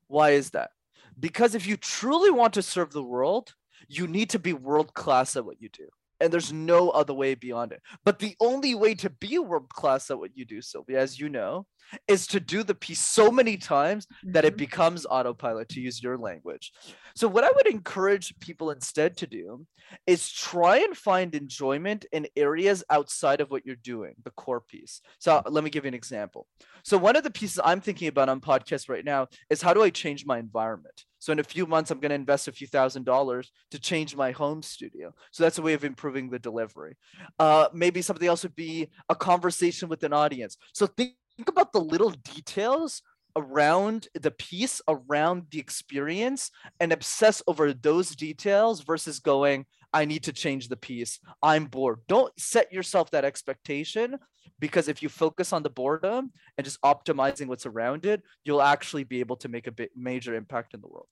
Why 0.07 0.31
is 0.31 0.51
that? 0.51 0.71
Because 1.19 1.55
if 1.55 1.67
you 1.67 1.77
truly 1.77 2.31
want 2.31 2.53
to 2.53 2.61
serve 2.61 2.91
the 2.91 3.03
world 3.03 3.53
you 3.87 4.07
need 4.07 4.29
to 4.31 4.39
be 4.39 4.53
world 4.53 4.93
class 4.93 5.35
at 5.35 5.45
what 5.45 5.61
you 5.61 5.69
do 5.69 5.87
and 6.19 6.31
there's 6.31 6.53
no 6.53 6.89
other 6.89 7.13
way 7.13 7.35
beyond 7.35 7.71
it. 7.71 7.81
But 8.03 8.19
the 8.19 8.35
only 8.39 8.75
way 8.75 8.95
to 8.95 9.09
be 9.09 9.35
a 9.35 9.41
world 9.41 9.69
class 9.69 10.09
at 10.09 10.19
what 10.19 10.35
you 10.35 10.45
do, 10.45 10.61
Sylvia, 10.61 10.99
as 10.99 11.19
you 11.19 11.29
know, 11.29 11.65
is 12.07 12.27
to 12.27 12.39
do 12.39 12.63
the 12.63 12.75
piece 12.75 12.99
so 12.99 13.31
many 13.31 13.57
times 13.57 14.07
that 14.23 14.45
it 14.45 14.49
mm-hmm. 14.49 14.57
becomes 14.57 15.05
autopilot, 15.09 15.69
to 15.69 15.79
use 15.79 16.01
your 16.01 16.17
language. 16.17 16.71
So, 17.15 17.27
what 17.27 17.43
I 17.43 17.51
would 17.51 17.67
encourage 17.67 18.37
people 18.39 18.71
instead 18.71 19.17
to 19.17 19.27
do 19.27 19.65
is 20.05 20.29
try 20.29 20.79
and 20.79 20.97
find 20.97 21.33
enjoyment 21.33 22.05
in 22.11 22.27
areas 22.35 22.83
outside 22.89 23.41
of 23.41 23.49
what 23.49 23.65
you're 23.65 23.75
doing, 23.75 24.15
the 24.23 24.31
core 24.31 24.61
piece. 24.61 25.01
So, 25.19 25.41
let 25.49 25.63
me 25.63 25.69
give 25.69 25.85
you 25.85 25.89
an 25.89 25.93
example. 25.93 26.47
So, 26.83 26.97
one 26.97 27.15
of 27.15 27.23
the 27.23 27.31
pieces 27.31 27.59
I'm 27.63 27.81
thinking 27.81 28.07
about 28.07 28.29
on 28.29 28.41
podcast 28.41 28.89
right 28.89 29.05
now 29.05 29.27
is 29.49 29.61
how 29.61 29.73
do 29.73 29.83
I 29.83 29.89
change 29.89 30.25
my 30.25 30.39
environment? 30.39 31.05
So 31.19 31.31
in 31.31 31.39
a 31.39 31.43
few 31.43 31.65
months, 31.65 31.91
I'm 31.91 31.99
going 31.99 32.09
to 32.09 32.15
invest 32.15 32.47
a 32.47 32.51
few 32.51 32.67
thousand 32.67 33.05
dollars 33.05 33.51
to 33.71 33.79
change 33.79 34.15
my 34.15 34.31
home 34.31 34.61
studio. 34.61 35.13
So 35.31 35.43
that's 35.43 35.57
a 35.57 35.61
way 35.61 35.73
of 35.73 35.83
improving 35.83 36.29
the 36.29 36.39
delivery. 36.39 36.95
Uh, 37.39 37.67
maybe 37.73 38.01
something 38.01 38.27
else 38.27 38.43
would 38.43 38.55
be 38.55 38.89
a 39.09 39.15
conversation 39.15 39.89
with 39.89 40.03
an 40.03 40.13
audience. 40.13 40.57
So 40.73 40.87
think, 40.87 41.13
think 41.35 41.49
about 41.49 41.73
the 41.73 41.81
little 41.81 42.11
details 42.11 43.01
around 43.35 44.07
the 44.19 44.31
piece, 44.31 44.81
around 44.87 45.45
the 45.51 45.59
experience, 45.59 46.49
and 46.79 46.91
obsess 46.91 47.41
over 47.47 47.71
those 47.71 48.15
details 48.15 48.81
versus 48.81 49.19
going, 49.19 49.65
I 49.93 50.05
need 50.05 50.23
to 50.23 50.33
change 50.33 50.67
the 50.67 50.77
piece. 50.77 51.19
I'm 51.41 51.65
bored. 51.65 51.99
Don't 52.07 52.37
set 52.39 52.73
yourself 52.73 53.11
that 53.11 53.25
expectation 53.25 54.17
because 54.59 54.87
if 54.87 55.01
you 55.01 55.09
focus 55.09 55.53
on 55.53 55.63
the 55.63 55.69
boredom 55.69 56.31
and 56.57 56.65
just 56.65 56.81
optimizing 56.81 57.47
what's 57.47 57.65
around 57.65 58.05
it, 58.05 58.21
you'll 58.43 58.61
actually 58.61 59.03
be 59.03 59.19
able 59.19 59.35
to 59.37 59.47
make 59.47 59.67
a 59.67 59.71
bit 59.71 59.91
major 59.95 60.35
impact 60.35 60.73
in 60.73 60.81
the 60.81 60.87
world. 60.87 61.07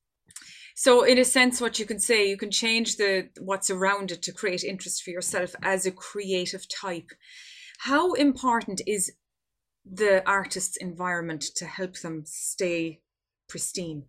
So, 0.75 1.03
in 1.03 1.17
a 1.17 1.25
sense, 1.25 1.61
what 1.61 1.79
you 1.79 1.85
can 1.85 1.99
say, 1.99 2.27
you 2.27 2.37
can 2.37 2.51
change 2.51 2.97
the 2.97 3.29
what's 3.39 3.69
around 3.69 4.11
it 4.11 4.21
to 4.23 4.33
create 4.33 4.63
interest 4.63 5.03
for 5.03 5.11
yourself 5.11 5.55
as 5.61 5.85
a 5.85 5.91
creative 5.91 6.67
type. 6.67 7.11
How 7.79 8.13
important 8.13 8.81
is 8.85 9.13
the 9.89 10.27
artist's 10.27 10.77
environment 10.77 11.43
to 11.55 11.65
help 11.65 11.99
them 11.99 12.23
stay 12.25 13.01
pristine? 13.47 14.05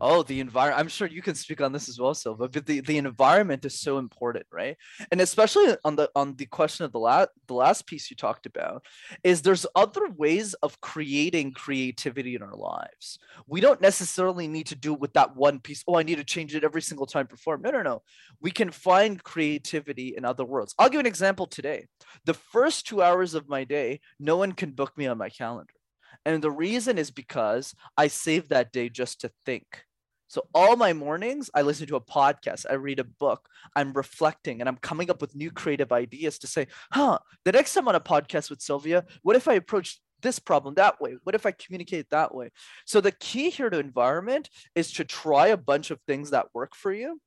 Oh, 0.00 0.22
the 0.22 0.40
environment. 0.40 0.80
I'm 0.80 0.88
sure 0.88 1.06
you 1.06 1.22
can 1.22 1.34
speak 1.34 1.60
on 1.60 1.72
this 1.72 1.88
as 1.88 1.98
well, 1.98 2.14
Sylvia. 2.14 2.48
But 2.48 2.66
the, 2.66 2.80
the 2.80 2.98
environment 2.98 3.64
is 3.64 3.80
so 3.80 3.98
important, 3.98 4.46
right? 4.50 4.76
And 5.10 5.20
especially 5.20 5.76
on 5.84 5.96
the 5.96 6.10
on 6.14 6.34
the 6.36 6.46
question 6.46 6.84
of 6.84 6.92
the 6.92 6.98
last 6.98 7.28
the 7.46 7.54
last 7.54 7.86
piece 7.86 8.10
you 8.10 8.16
talked 8.16 8.46
about, 8.46 8.84
is 9.22 9.42
there's 9.42 9.66
other 9.76 10.08
ways 10.10 10.54
of 10.54 10.80
creating 10.80 11.52
creativity 11.52 12.34
in 12.34 12.42
our 12.42 12.56
lives. 12.56 13.18
We 13.46 13.60
don't 13.60 13.80
necessarily 13.80 14.48
need 14.48 14.66
to 14.66 14.74
do 14.74 14.94
it 14.94 15.00
with 15.00 15.12
that 15.14 15.36
one 15.36 15.60
piece. 15.60 15.84
Oh, 15.86 15.96
I 15.96 16.02
need 16.02 16.16
to 16.16 16.24
change 16.24 16.54
it 16.54 16.64
every 16.64 16.82
single 16.82 17.06
time 17.06 17.26
perform. 17.26 17.62
No, 17.62 17.70
no, 17.70 17.82
no. 17.82 18.02
We 18.40 18.50
can 18.50 18.70
find 18.70 19.22
creativity 19.22 20.14
in 20.16 20.24
other 20.24 20.44
worlds. 20.44 20.74
I'll 20.78 20.88
give 20.88 21.00
an 21.00 21.06
example 21.06 21.46
today. 21.46 21.86
The 22.24 22.34
first 22.34 22.86
two 22.86 23.02
hours 23.02 23.34
of 23.34 23.48
my 23.48 23.64
day, 23.64 24.00
no 24.18 24.36
one 24.36 24.52
can 24.52 24.70
book 24.72 24.96
me 24.96 25.06
on 25.06 25.18
my 25.18 25.28
calendar. 25.28 25.72
And 26.24 26.42
the 26.42 26.50
reason 26.50 26.98
is 26.98 27.10
because 27.10 27.74
I 27.96 28.08
save 28.08 28.48
that 28.48 28.72
day 28.72 28.88
just 28.88 29.20
to 29.22 29.30
think. 29.44 29.84
So 30.28 30.44
all 30.54 30.76
my 30.76 30.94
mornings, 30.94 31.50
I 31.54 31.60
listen 31.60 31.86
to 31.88 31.96
a 31.96 32.00
podcast, 32.00 32.64
I 32.70 32.74
read 32.74 32.98
a 33.00 33.04
book, 33.04 33.46
I'm 33.76 33.92
reflecting, 33.92 34.60
and 34.60 34.68
I'm 34.68 34.78
coming 34.78 35.10
up 35.10 35.20
with 35.20 35.36
new 35.36 35.50
creative 35.50 35.92
ideas 35.92 36.38
to 36.38 36.46
say, 36.46 36.68
huh, 36.90 37.18
the 37.44 37.52
next 37.52 37.74
time 37.74 37.86
on 37.86 37.94
a 37.94 38.00
podcast 38.00 38.48
with 38.48 38.62
Sylvia, 38.62 39.04
what 39.20 39.36
if 39.36 39.46
I 39.46 39.54
approach 39.54 40.00
this 40.22 40.38
problem 40.38 40.74
that 40.76 41.02
way? 41.02 41.16
What 41.24 41.34
if 41.34 41.44
I 41.44 41.50
communicate 41.50 42.08
that 42.10 42.34
way? 42.34 42.50
So 42.86 43.02
the 43.02 43.12
key 43.12 43.50
here 43.50 43.68
to 43.68 43.78
environment 43.78 44.48
is 44.74 44.92
to 44.92 45.04
try 45.04 45.48
a 45.48 45.56
bunch 45.58 45.90
of 45.90 46.00
things 46.06 46.30
that 46.30 46.46
work 46.54 46.74
for 46.74 46.92
you 46.94 47.20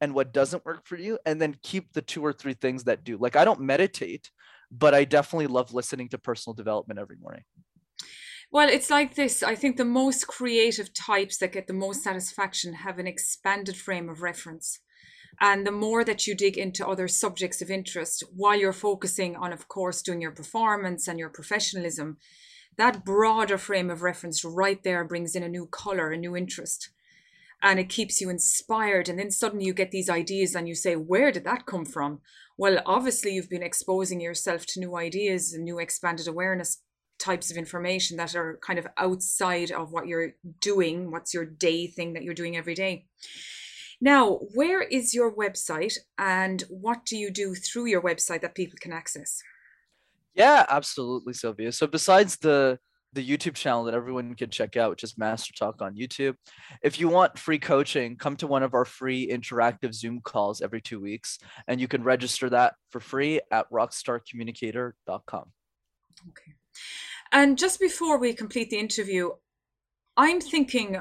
and 0.00 0.14
what 0.14 0.32
doesn't 0.32 0.64
work 0.64 0.86
for 0.86 0.96
you, 0.96 1.18
and 1.26 1.42
then 1.42 1.56
keep 1.64 1.92
the 1.92 2.02
two 2.02 2.24
or 2.24 2.32
three 2.32 2.54
things 2.54 2.84
that 2.84 3.02
do. 3.02 3.16
Like 3.16 3.34
I 3.34 3.44
don't 3.44 3.60
meditate, 3.60 4.30
but 4.70 4.94
I 4.94 5.02
definitely 5.04 5.48
love 5.48 5.74
listening 5.74 6.08
to 6.10 6.18
personal 6.18 6.54
development 6.54 7.00
every 7.00 7.16
morning. 7.16 7.42
Well, 8.52 8.68
it's 8.68 8.90
like 8.90 9.14
this. 9.14 9.42
I 9.42 9.54
think 9.54 9.78
the 9.78 9.84
most 9.86 10.26
creative 10.26 10.92
types 10.92 11.38
that 11.38 11.52
get 11.52 11.68
the 11.68 11.72
most 11.72 12.04
satisfaction 12.04 12.74
have 12.74 12.98
an 12.98 13.06
expanded 13.06 13.78
frame 13.78 14.10
of 14.10 14.20
reference. 14.20 14.80
And 15.40 15.66
the 15.66 15.72
more 15.72 16.04
that 16.04 16.26
you 16.26 16.34
dig 16.34 16.58
into 16.58 16.86
other 16.86 17.08
subjects 17.08 17.62
of 17.62 17.70
interest 17.70 18.22
while 18.36 18.60
you're 18.60 18.74
focusing 18.74 19.36
on, 19.36 19.54
of 19.54 19.68
course, 19.68 20.02
doing 20.02 20.20
your 20.20 20.32
performance 20.32 21.08
and 21.08 21.18
your 21.18 21.30
professionalism, 21.30 22.18
that 22.76 23.06
broader 23.06 23.56
frame 23.56 23.88
of 23.88 24.02
reference 24.02 24.44
right 24.44 24.82
there 24.84 25.02
brings 25.02 25.34
in 25.34 25.42
a 25.42 25.48
new 25.48 25.64
color, 25.64 26.12
a 26.12 26.18
new 26.18 26.36
interest. 26.36 26.90
And 27.62 27.80
it 27.80 27.88
keeps 27.88 28.20
you 28.20 28.28
inspired. 28.28 29.08
And 29.08 29.18
then 29.18 29.30
suddenly 29.30 29.64
you 29.64 29.72
get 29.72 29.92
these 29.92 30.10
ideas 30.10 30.54
and 30.54 30.68
you 30.68 30.74
say, 30.74 30.94
where 30.94 31.32
did 31.32 31.44
that 31.44 31.64
come 31.64 31.86
from? 31.86 32.20
Well, 32.58 32.82
obviously, 32.84 33.32
you've 33.32 33.48
been 33.48 33.62
exposing 33.62 34.20
yourself 34.20 34.66
to 34.66 34.80
new 34.80 34.94
ideas 34.94 35.54
and 35.54 35.64
new 35.64 35.78
expanded 35.78 36.28
awareness 36.28 36.82
types 37.22 37.50
of 37.50 37.56
information 37.56 38.16
that 38.16 38.34
are 38.34 38.58
kind 38.66 38.78
of 38.78 38.86
outside 38.96 39.70
of 39.70 39.92
what 39.92 40.06
you're 40.06 40.34
doing, 40.60 41.10
what's 41.10 41.32
your 41.32 41.44
day 41.44 41.86
thing 41.86 42.14
that 42.14 42.24
you're 42.24 42.34
doing 42.34 42.56
every 42.56 42.74
day. 42.74 43.06
Now, 44.00 44.40
where 44.54 44.82
is 44.82 45.14
your 45.14 45.32
website 45.32 45.96
and 46.18 46.62
what 46.68 47.06
do 47.06 47.16
you 47.16 47.30
do 47.30 47.54
through 47.54 47.86
your 47.86 48.02
website 48.02 48.40
that 48.40 48.56
people 48.56 48.76
can 48.80 48.92
access? 48.92 49.40
Yeah, 50.34 50.66
absolutely, 50.68 51.34
Sylvia. 51.34 51.70
So 51.70 51.86
besides 51.86 52.36
the 52.36 52.78
the 53.14 53.28
YouTube 53.28 53.54
channel 53.54 53.84
that 53.84 53.94
everyone 53.94 54.34
can 54.34 54.48
check 54.48 54.74
out, 54.76 54.88
which 54.88 55.04
is 55.04 55.18
Master 55.18 55.52
Talk 55.52 55.82
on 55.82 55.94
YouTube. 55.94 56.34
If 56.82 56.98
you 56.98 57.08
want 57.08 57.38
free 57.38 57.58
coaching, 57.58 58.16
come 58.16 58.36
to 58.36 58.46
one 58.46 58.62
of 58.62 58.72
our 58.72 58.86
free 58.86 59.28
interactive 59.28 59.92
Zoom 59.92 60.22
calls 60.22 60.62
every 60.62 60.80
two 60.80 60.98
weeks, 60.98 61.38
and 61.68 61.78
you 61.78 61.88
can 61.88 62.02
register 62.02 62.48
that 62.48 62.72
for 62.88 63.00
free 63.00 63.40
at 63.50 63.70
rockstarcommunicator.com. 63.70 65.52
Okay. 66.30 66.54
And 67.32 67.56
just 67.56 67.80
before 67.80 68.18
we 68.18 68.34
complete 68.34 68.68
the 68.68 68.78
interview, 68.78 69.30
I'm 70.18 70.38
thinking 70.38 70.98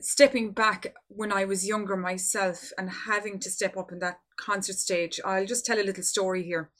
stepping 0.00 0.52
back 0.52 0.94
when 1.08 1.32
I 1.32 1.44
was 1.44 1.66
younger 1.66 1.96
myself 1.96 2.70
and 2.78 2.88
having 2.88 3.40
to 3.40 3.50
step 3.50 3.76
up 3.76 3.90
in 3.90 3.98
that 3.98 4.20
concert 4.36 4.76
stage. 4.76 5.20
I'll 5.24 5.44
just 5.44 5.66
tell 5.66 5.80
a 5.80 5.82
little 5.82 6.04
story 6.04 6.44
here. 6.44 6.70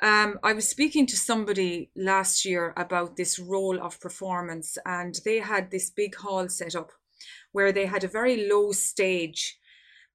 Um, 0.00 0.38
I 0.42 0.52
was 0.52 0.68
speaking 0.68 1.06
to 1.06 1.16
somebody 1.16 1.90
last 1.96 2.44
year 2.44 2.72
about 2.76 3.16
this 3.16 3.38
role 3.38 3.80
of 3.80 4.00
performance, 4.00 4.78
and 4.84 5.18
they 5.24 5.38
had 5.38 5.70
this 5.70 5.90
big 5.90 6.14
hall 6.16 6.48
set 6.48 6.74
up 6.74 6.92
where 7.52 7.72
they 7.72 7.86
had 7.86 8.04
a 8.04 8.08
very 8.08 8.48
low 8.48 8.72
stage, 8.72 9.58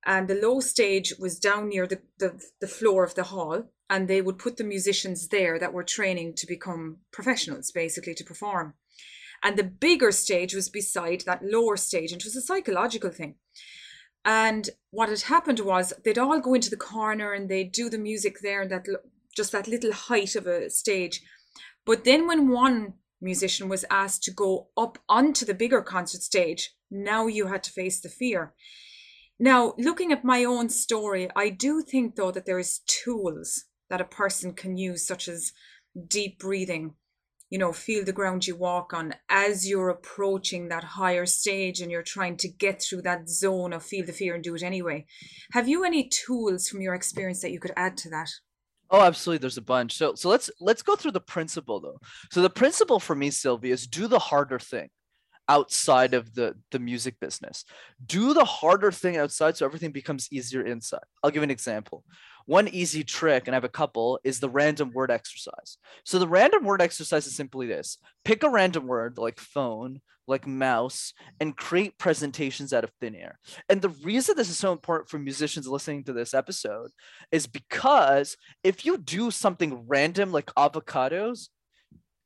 and 0.06 0.28
the 0.28 0.36
low 0.36 0.60
stage 0.60 1.14
was 1.20 1.40
down 1.40 1.70
near 1.70 1.88
the, 1.88 2.02
the, 2.18 2.42
the 2.62 2.68
floor 2.68 3.04
of 3.04 3.16
the 3.16 3.24
hall, 3.24 3.64
and 3.90 4.08
they 4.08 4.22
would 4.22 4.38
put 4.38 4.58
the 4.58 4.64
musicians 4.64 5.28
there 5.30 5.58
that 5.58 5.74
were 5.74 5.84
training 5.84 6.36
to 6.36 6.48
become 6.48 6.98
professionals, 7.12 7.72
basically 7.72 8.14
to 8.14 8.24
perform. 8.24 8.76
And 9.44 9.58
the 9.58 9.64
bigger 9.64 10.12
stage 10.12 10.54
was 10.54 10.70
beside 10.70 11.22
that 11.22 11.44
lower 11.44 11.78
stage, 11.78 12.12
and 12.12 12.22
it 12.22 12.26
was 12.26 12.36
a 12.36 12.42
psychological 12.42 13.10
thing. 13.10 13.36
And 14.26 14.70
what 14.92 15.10
had 15.10 15.22
happened 15.22 15.60
was 15.62 15.94
they'd 16.04 16.18
all 16.18 16.40
go 16.40 16.54
into 16.54 16.70
the 16.70 16.78
corner 16.78 17.32
and 17.32 17.50
they'd 17.50 17.72
do 17.72 17.90
the 17.90 17.98
music 17.98 18.40
there 18.42 18.62
and 18.62 18.72
that 18.72 18.86
just 19.36 19.52
that 19.54 19.68
little 19.68 19.94
height 19.94 20.36
of 20.36 20.46
a 20.46 20.70
stage. 20.70 21.22
But 21.86 22.04
then 22.04 22.28
when 22.28 22.50
one 22.50 22.96
musician 23.22 23.70
was 23.70 23.86
asked 23.90 24.24
to 24.24 24.32
go 24.32 24.68
up 24.78 24.98
onto 25.08 25.46
the 25.46 25.54
bigger 25.54 25.82
concert 25.82 26.22
stage, 26.22 26.76
now 26.92 27.28
you 27.28 27.48
had 27.48 27.64
to 27.64 27.72
face 27.72 28.02
the 28.02 28.10
fear. 28.10 28.54
Now, 29.40 29.74
looking 29.78 30.12
at 30.12 30.26
my 30.26 30.44
own 30.44 30.68
story, 30.68 31.30
I 31.34 31.50
do 31.50 31.82
think 31.82 32.16
though 32.16 32.32
that 32.32 32.46
there 32.46 32.60
is 32.60 32.82
tools 32.86 33.66
that 33.90 34.02
a 34.02 34.06
person 34.06 34.54
can 34.54 34.78
use, 34.78 35.06
such 35.06 35.28
as 35.28 35.52
deep 36.08 36.40
breathing, 36.40 36.94
you 37.50 37.58
know, 37.58 37.74
feel 37.74 38.06
the 38.06 38.14
ground 38.14 38.46
you 38.46 38.56
walk 38.56 38.94
on 38.94 39.16
as 39.28 39.68
you're 39.68 39.90
approaching 39.90 40.70
that 40.70 40.84
higher 40.84 41.26
stage 41.26 41.82
and 41.82 41.92
you're 41.92 42.04
trying 42.04 42.38
to 42.38 42.48
get 42.48 42.82
through 42.82 43.02
that 43.02 43.28
zone 43.28 43.74
of 43.74 43.84
feel 43.84 44.06
the 44.06 44.14
fear 44.14 44.36
and 44.36 44.44
do 44.44 44.56
it 44.56 44.64
anyway. 44.64 45.06
Have 45.54 45.68
you 45.68 45.84
any 45.84 46.08
tools 46.08 46.68
from 46.68 46.82
your 46.82 46.94
experience 46.94 47.42
that 47.42 47.52
you 47.52 47.60
could 47.60 47.74
add 47.76 47.98
to 47.98 48.10
that? 48.12 48.30
Oh, 48.92 49.02
absolutely. 49.02 49.40
There's 49.40 49.58
a 49.58 49.62
bunch. 49.62 49.96
So 49.96 50.16
so 50.16 50.30
let's 50.30 50.50
let's 50.60 50.82
go 50.82 50.96
through 50.96 51.12
the 51.12 51.22
principle 51.22 51.80
though. 51.80 52.00
So 52.32 52.42
the 52.42 52.50
principle 52.50 53.00
for 53.00 53.16
me, 53.16 53.30
Sylvia, 53.30 53.74
is 53.74 53.88
do 53.88 54.08
the 54.08 54.20
harder 54.20 54.60
thing 54.60 54.90
outside 55.48 56.14
of 56.14 56.34
the 56.34 56.56
the 56.72 56.80
music 56.80 57.20
business. 57.20 57.66
Do 58.06 58.34
the 58.34 58.46
harder 58.46 58.92
thing 58.92 59.18
outside 59.18 59.58
so 59.58 59.66
everything 59.66 59.92
becomes 59.92 60.28
easier 60.32 60.64
inside. 60.64 61.04
I'll 61.24 61.32
give 61.32 61.44
an 61.44 61.52
example. 61.52 62.04
One 62.46 62.68
easy 62.68 63.04
trick, 63.04 63.48
and 63.48 63.56
I 63.56 63.58
have 63.58 63.64
a 63.64 63.70
couple, 63.70 64.20
is 64.24 64.40
the 64.40 64.50
random 64.50 64.92
word 64.92 65.12
exercise. 65.12 65.78
So 66.04 66.20
the 66.20 66.28
random 66.28 66.64
word 66.64 66.82
exercise 66.82 67.28
is 67.28 67.36
simply 67.36 67.68
this 67.68 67.98
pick 68.26 68.44
a 68.44 68.50
random 68.50 68.88
word 68.88 69.18
like 69.18 69.40
phone, 69.40 70.02
like 70.28 70.48
mouse, 70.48 71.14
and 71.40 71.58
create 71.58 71.98
presentations 71.98 72.72
out 72.72 72.84
of 72.84 72.92
thin 73.00 73.16
air. 73.16 73.40
And 73.68 73.82
the 73.82 73.90
reason 73.90 74.36
this 74.36 74.50
is 74.50 74.58
so 74.58 74.72
important 74.72 75.10
for 75.10 75.20
musicians 75.20 75.68
listening 75.68 76.04
to 76.06 76.14
this 76.14 76.34
episode 76.34 76.92
is 77.32 77.48
because 77.48 78.38
if 78.64 78.86
you 78.86 78.98
do 78.98 79.32
something 79.32 79.86
random 79.88 80.32
like 80.32 80.48
avocados, 80.56 81.50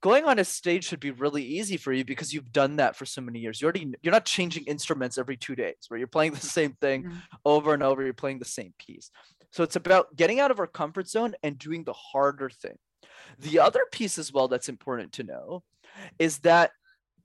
going 0.03 0.25
on 0.25 0.37
a 0.37 0.43
stage 0.43 0.83
should 0.83 0.99
be 0.99 1.11
really 1.11 1.43
easy 1.43 1.77
for 1.77 1.93
you 1.93 2.03
because 2.03 2.33
you've 2.33 2.51
done 2.51 2.75
that 2.75 2.95
for 2.95 3.05
so 3.05 3.21
many 3.21 3.39
years. 3.39 3.61
You 3.61 3.65
already 3.65 3.93
you're 4.03 4.11
not 4.11 4.25
changing 4.25 4.65
instruments 4.65 5.17
every 5.17 5.37
two 5.37 5.55
days, 5.55 5.77
where 5.87 5.97
you're 5.97 6.07
playing 6.07 6.33
the 6.33 6.41
same 6.41 6.73
thing 6.73 7.03
mm-hmm. 7.05 7.17
over 7.45 7.73
and 7.73 7.81
over. 7.81 8.03
You're 8.03 8.13
playing 8.13 8.39
the 8.39 8.45
same 8.45 8.73
piece. 8.77 9.09
So 9.53 9.63
it's 9.63 9.75
about 9.75 10.15
getting 10.15 10.39
out 10.39 10.51
of 10.51 10.59
our 10.59 10.67
comfort 10.67 11.07
zone 11.07 11.35
and 11.43 11.57
doing 11.57 11.83
the 11.83 11.93
harder 11.93 12.49
thing. 12.49 12.75
The 13.39 13.59
other 13.59 13.85
piece 13.91 14.17
as 14.17 14.33
well 14.33 14.47
that's 14.47 14.67
important 14.67 15.13
to 15.13 15.23
know 15.23 15.63
is 16.17 16.39
that 16.39 16.71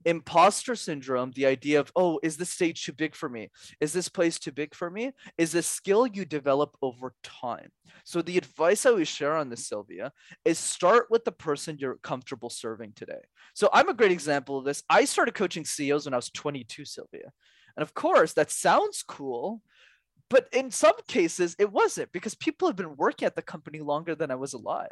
imposter 0.05 0.75
syndrome, 0.75 1.31
the 1.31 1.47
idea 1.47 1.79
of, 1.79 1.91
oh, 1.95 2.19
is 2.21 2.37
this 2.37 2.51
stage 2.51 2.85
too 2.85 2.93
big 2.93 3.15
for 3.15 3.27
me? 3.27 3.49
Is 3.81 3.93
this 3.93 4.07
place 4.09 4.37
too 4.37 4.51
big 4.51 4.75
for 4.75 4.91
me? 4.91 5.11
Is 5.39 5.55
a 5.55 5.63
skill 5.63 6.05
you 6.05 6.23
develop 6.23 6.77
over 6.83 7.13
time. 7.23 7.69
So 8.05 8.21
the 8.21 8.37
advice 8.37 8.85
I 8.85 8.91
always 8.91 9.07
share 9.07 9.35
on 9.35 9.49
this, 9.49 9.67
Sylvia, 9.67 10.11
is 10.45 10.59
start 10.59 11.07
with 11.09 11.25
the 11.25 11.31
person 11.31 11.77
you're 11.79 11.97
comfortable 12.03 12.51
serving 12.51 12.93
today. 12.95 13.21
So 13.55 13.69
I'm 13.73 13.89
a 13.89 13.93
great 13.93 14.11
example 14.11 14.57
of 14.59 14.65
this. 14.65 14.83
I 14.87 15.05
started 15.05 15.33
coaching 15.33 15.65
CEOs 15.65 16.05
when 16.05 16.13
I 16.13 16.17
was 16.17 16.29
22, 16.29 16.85
Sylvia. 16.85 17.31
And 17.75 17.81
of 17.81 17.93
course, 17.93 18.33
that 18.33 18.51
sounds 18.51 19.03
cool, 19.03 19.61
but 20.29 20.47
in 20.53 20.71
some 20.71 20.95
cases, 21.07 21.55
it 21.59 21.71
wasn't 21.71 22.11
because 22.11 22.35
people 22.35 22.67
have 22.67 22.75
been 22.75 22.95
working 22.95 23.25
at 23.25 23.35
the 23.35 23.41
company 23.41 23.79
longer 23.79 24.15
than 24.15 24.31
I 24.31 24.35
was 24.35 24.53
alive. 24.53 24.91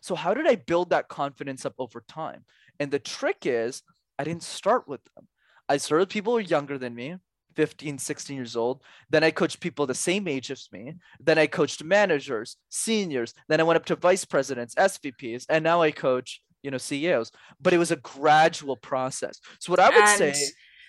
So, 0.00 0.14
how 0.14 0.34
did 0.34 0.46
I 0.46 0.56
build 0.56 0.90
that 0.90 1.08
confidence 1.08 1.64
up 1.64 1.74
over 1.78 2.02
time? 2.08 2.44
And 2.80 2.90
the 2.90 2.98
trick 2.98 3.44
is, 3.44 3.82
I 4.18 4.24
didn't 4.24 4.42
start 4.42 4.88
with 4.88 5.00
them. 5.14 5.28
I 5.68 5.76
started 5.76 6.08
people 6.08 6.32
who 6.32 6.38
are 6.38 6.42
younger 6.42 6.76
than 6.76 6.94
me, 6.94 7.16
15, 7.54 7.98
16 7.98 8.36
years 8.36 8.56
old. 8.56 8.82
Then 9.10 9.22
I 9.22 9.30
coached 9.30 9.60
people 9.60 9.86
the 9.86 9.94
same 9.94 10.26
age 10.26 10.50
as 10.50 10.68
me. 10.72 10.94
Then 11.20 11.38
I 11.38 11.46
coached 11.46 11.84
managers, 11.84 12.56
seniors. 12.68 13.32
Then 13.48 13.60
I 13.60 13.62
went 13.62 13.76
up 13.76 13.84
to 13.86 13.96
vice 13.96 14.24
presidents, 14.24 14.74
SVPs, 14.74 15.46
and 15.48 15.62
now 15.62 15.82
I 15.82 15.92
coach, 15.92 16.42
you 16.62 16.70
know, 16.70 16.78
CEOs. 16.78 17.30
But 17.60 17.72
it 17.72 17.78
was 17.78 17.92
a 17.92 17.96
gradual 17.96 18.76
process. 18.76 19.40
So 19.60 19.70
what 19.70 19.80
I 19.80 19.90
would 19.90 19.98
and 19.98 20.18
say, 20.18 20.34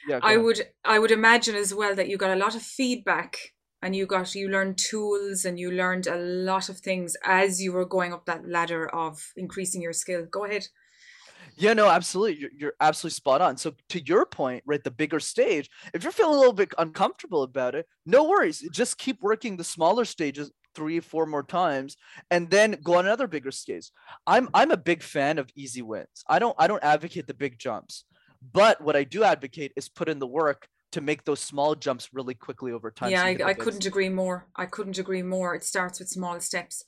yeah, 0.08 0.20
I 0.24 0.38
would 0.38 0.62
I 0.84 1.00
would 1.00 1.12
imagine 1.12 1.56
as 1.56 1.74
well 1.74 1.96
that 1.96 2.10
you 2.10 2.18
got 2.18 2.36
a 2.36 2.40
lot 2.40 2.56
of 2.56 2.62
feedback 2.62 3.38
and 3.84 3.96
you 3.96 4.06
got 4.06 4.34
you 4.34 4.48
learned 4.48 4.78
tools 4.78 5.44
and 5.44 5.60
you 5.60 5.70
learned 5.70 6.08
a 6.08 6.16
lot 6.16 6.70
of 6.70 6.78
things 6.78 7.18
as 7.26 7.62
you 7.62 7.74
were 7.74 7.86
going 7.86 8.14
up 8.14 8.26
that 8.26 8.48
ladder 8.48 8.88
of 8.96 9.34
increasing 9.36 9.82
your 9.82 9.94
skill. 9.94 10.26
Go 10.26 10.46
ahead. 10.46 10.68
Yeah 11.58 11.74
no 11.74 11.90
absolutely. 11.90 12.40
You're, 12.40 12.50
you're 12.58 12.74
absolutely 12.80 13.16
spot 13.16 13.42
on. 13.42 13.58
So 13.58 13.74
to 13.90 14.04
your 14.04 14.26
point 14.26 14.64
right 14.66 14.84
the 14.84 14.90
bigger 14.90 15.20
stage 15.20 15.70
if 15.94 16.04
you're 16.04 16.14
feeling 16.14 16.36
a 16.36 16.40
little 16.40 16.54
bit 16.54 16.74
uncomfortable 16.78 17.44
about 17.44 17.76
it 17.76 17.86
no 18.06 18.24
worries. 18.24 18.66
Just 18.72 18.98
keep 18.98 19.22
working 19.22 19.58
the 19.58 19.64
smaller 19.64 20.06
stages 20.06 20.50
three 20.74 21.00
four 21.00 21.26
more 21.28 21.44
times 21.44 21.98
and 22.32 22.50
then 22.50 22.78
go 22.84 22.96
on 22.96 23.06
another 23.06 23.28
bigger 23.28 23.52
stage. 23.52 23.92
I'm 24.26 24.50
i'm 24.54 24.72
a 24.72 24.78
big 24.78 25.04
fan 25.04 25.38
of 25.38 25.50
easy 25.56 25.82
wins. 25.82 26.24
I 26.28 26.40
don't 26.40 26.56
i 26.58 26.68
don't 26.68 26.84
advocate 26.84 27.28
the 27.28 27.34
big 27.34 27.60
jumps. 27.60 28.06
But 28.54 28.82
what 28.82 28.96
i 28.96 29.04
do 29.04 29.24
advocate 29.24 29.74
is 29.76 29.90
put 29.90 30.08
in 30.08 30.20
the 30.20 30.28
work 30.28 30.68
to 30.94 31.02
make 31.02 31.26
those 31.26 31.40
small 31.40 31.76
jumps 31.76 32.14
really 32.14 32.36
quickly 32.36 32.72
over 32.72 32.92
time. 32.92 33.12
Yeah, 33.12 33.36
so 33.38 33.46
I, 33.46 33.50
I 33.50 33.54
couldn't 33.54 33.86
agree 33.86 34.10
more. 34.10 34.48
I 34.56 34.66
couldn't 34.66 35.00
agree 35.00 35.24
more. 35.24 35.56
It 35.56 35.64
starts 35.64 36.00
with 36.00 36.10
small 36.10 36.40
steps. 36.40 36.84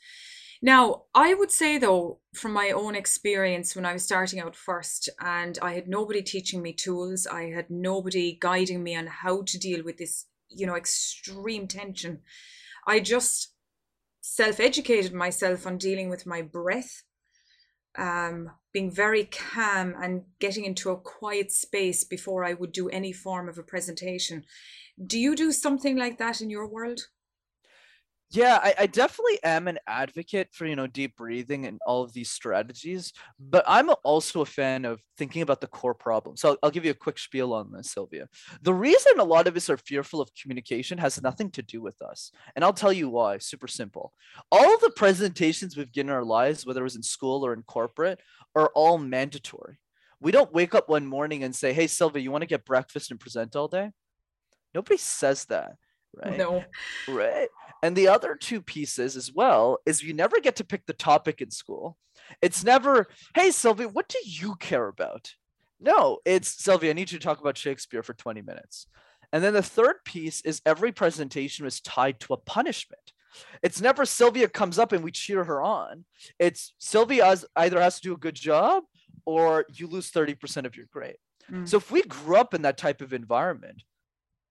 Now, 0.62 1.04
I 1.14 1.34
would 1.34 1.52
say 1.52 1.78
though, 1.78 2.20
from 2.34 2.54
my 2.54 2.70
own 2.70 2.96
experience 2.96 3.76
when 3.76 3.86
I 3.86 3.94
was 3.94 4.04
starting 4.04 4.40
out 4.40 4.56
first, 4.56 5.10
and 5.20 5.58
I 5.62 5.74
had 5.74 5.88
nobody 5.88 6.22
teaching 6.22 6.62
me 6.62 6.72
tools, 6.72 7.28
I 7.28 7.50
had 7.50 7.70
nobody 7.70 8.38
guiding 8.40 8.84
me 8.84 8.96
on 8.96 9.08
how 9.08 9.42
to 9.42 9.60
deal 9.60 9.84
with 9.84 9.98
this, 9.98 10.26
you 10.50 10.66
know, 10.66 10.76
extreme 10.76 11.68
tension. 11.68 12.22
I 12.88 13.00
just 13.00 13.54
self 14.22 14.60
educated 14.60 15.14
myself 15.14 15.68
on 15.68 15.78
dealing 15.78 16.10
with 16.10 16.26
my 16.26 16.42
breath 16.42 17.04
um, 17.98 18.52
being 18.74 18.92
very 18.92 19.26
calm 19.26 19.96
and 20.02 20.24
getting 20.40 20.66
into 20.66 20.90
a 20.90 20.98
quiet 20.98 21.52
space 21.52 22.04
before 22.04 22.44
I 22.44 22.54
would 22.54 22.72
do 22.72 22.90
any 22.90 23.12
form 23.12 23.48
of 23.48 23.58
a 23.58 23.64
presentation. 23.64 24.46
Do 25.06 25.20
you 25.20 25.36
do 25.36 25.52
something 25.52 25.98
like 25.98 26.18
that 26.18 26.42
in 26.42 26.50
your 26.50 26.68
world? 26.68 27.08
Yeah, 28.36 28.60
I, 28.62 28.74
I, 28.80 28.86
definitely 28.88 29.40
am 29.46 29.70
an 29.70 29.80
advocate 29.88 30.50
for 30.52 30.66
you 30.66 30.76
know 30.76 30.88
deep 30.88 31.16
breathing 31.16 31.66
and 31.66 31.80
all 31.86 32.04
of 32.04 32.12
these 32.12 32.30
strategies, 32.30 33.14
but 33.40 33.64
I'm 33.66 33.90
also 34.04 34.42
a 34.42 34.46
fan 34.46 34.84
of 34.84 35.00
thinking 35.18 35.42
about 35.42 35.62
the 35.62 35.68
core 35.68 35.94
problem. 35.94 36.36
So 36.36 36.50
I'll, 36.50 36.58
I'll, 36.64 36.72
give 36.72 36.84
you 36.84 36.92
a 36.92 36.96
quick 36.96 37.18
spiel 37.18 37.54
on 37.54 37.72
this, 37.72 37.92
Sylvia. 37.92 38.28
The 38.62 38.74
reason 38.74 39.20
a 39.20 39.24
lot 39.24 39.48
of 39.48 39.56
us 39.56 39.70
are 39.70 39.78
fearful 39.78 40.20
of 40.20 40.30
communication 40.36 40.98
has 40.98 41.22
nothing 41.22 41.50
to 41.52 41.62
do 41.62 41.82
with 41.82 42.02
us, 42.02 42.34
and 42.58 42.66
I'll 42.66 42.74
tell 42.74 42.92
you 42.92 43.08
why. 43.10 43.38
Super 43.38 43.70
simple. 43.70 44.12
All 44.52 44.78
the 44.80 44.92
presentations 44.98 45.78
we've 45.78 45.94
given 45.94 46.10
in 46.10 46.16
our 46.16 46.26
lives, 46.26 46.66
whether 46.66 46.82
it 46.82 46.84
was 46.84 46.98
in 46.98 47.04
school 47.04 47.46
or 47.46 47.54
in 47.54 47.64
corporate, 47.64 48.20
are 48.54 48.70
all 48.76 48.98
mandatory. 48.98 49.78
We 50.20 50.34
don't 50.34 50.54
wake 50.54 50.76
up 50.76 50.90
one 50.90 51.06
morning 51.06 51.44
and 51.44 51.56
say, 51.56 51.72
"Hey, 51.72 51.88
Sylvia, 51.88 52.22
you 52.22 52.32
want 52.32 52.42
to 52.42 52.48
get 52.48 52.66
breakfast 52.66 53.12
and 53.12 53.20
present 53.20 53.56
all 53.56 53.70
day?" 53.70 53.92
Nobody 54.74 54.98
says 54.98 55.46
that 55.46 55.78
right? 56.24 56.38
No. 56.38 56.64
Right. 57.08 57.50
And 57.84 57.96
the 57.96 58.08
other 58.08 58.36
two 58.36 58.62
pieces 58.62 59.16
as 59.16 59.32
well 59.34 59.80
is 59.86 60.04
you 60.04 60.14
never 60.14 60.40
get 60.40 60.56
to 60.58 60.64
pick 60.64 60.86
the 60.86 60.94
topic 60.94 61.42
in 61.42 61.52
school. 61.52 61.98
It's 62.42 62.64
never, 62.64 63.08
hey, 63.36 63.52
Sylvia, 63.52 63.88
what 63.88 64.08
do 64.08 64.18
you 64.24 64.56
care 64.56 64.88
about? 64.88 65.34
No, 65.80 66.20
it's 66.26 66.64
Sylvia, 66.64 66.92
I 66.92 66.94
need 66.94 67.12
you 67.12 67.20
to 67.20 67.24
talk 67.24 67.40
about 67.40 67.58
Shakespeare 67.58 68.02
for 68.02 68.14
20 68.14 68.42
minutes. 68.42 68.88
And 69.32 69.44
then 69.44 69.54
the 69.54 69.62
third 69.62 69.98
piece 70.06 70.42
is 70.42 70.62
every 70.66 70.92
presentation 70.92 71.66
was 71.66 71.82
tied 71.82 72.20
to 72.22 72.34
a 72.34 72.38
punishment. 72.38 73.12
It's 73.62 73.82
never 73.82 74.06
Sylvia 74.06 74.48
comes 74.48 74.80
up 74.80 74.94
and 74.94 75.04
we 75.04 75.12
cheer 75.12 75.44
her 75.44 75.62
on. 75.62 76.06
It's 76.40 76.74
Sylvia 76.80 77.36
either 77.56 77.82
has 77.82 77.98
to 77.98 78.02
do 78.02 78.14
a 78.14 78.18
good 78.18 78.36
job 78.36 78.84
or 79.26 79.66
you 79.74 79.88
lose 79.88 80.12
30% 80.12 80.66
of 80.66 80.78
your 80.78 80.86
grade. 80.92 81.18
Mm. 81.52 81.68
So 81.68 81.78
if 81.78 81.92
we 81.92 82.02
grew 82.04 82.38
up 82.38 82.54
in 82.54 82.62
that 82.62 82.78
type 82.78 83.02
of 83.02 83.14
environment, 83.14 83.84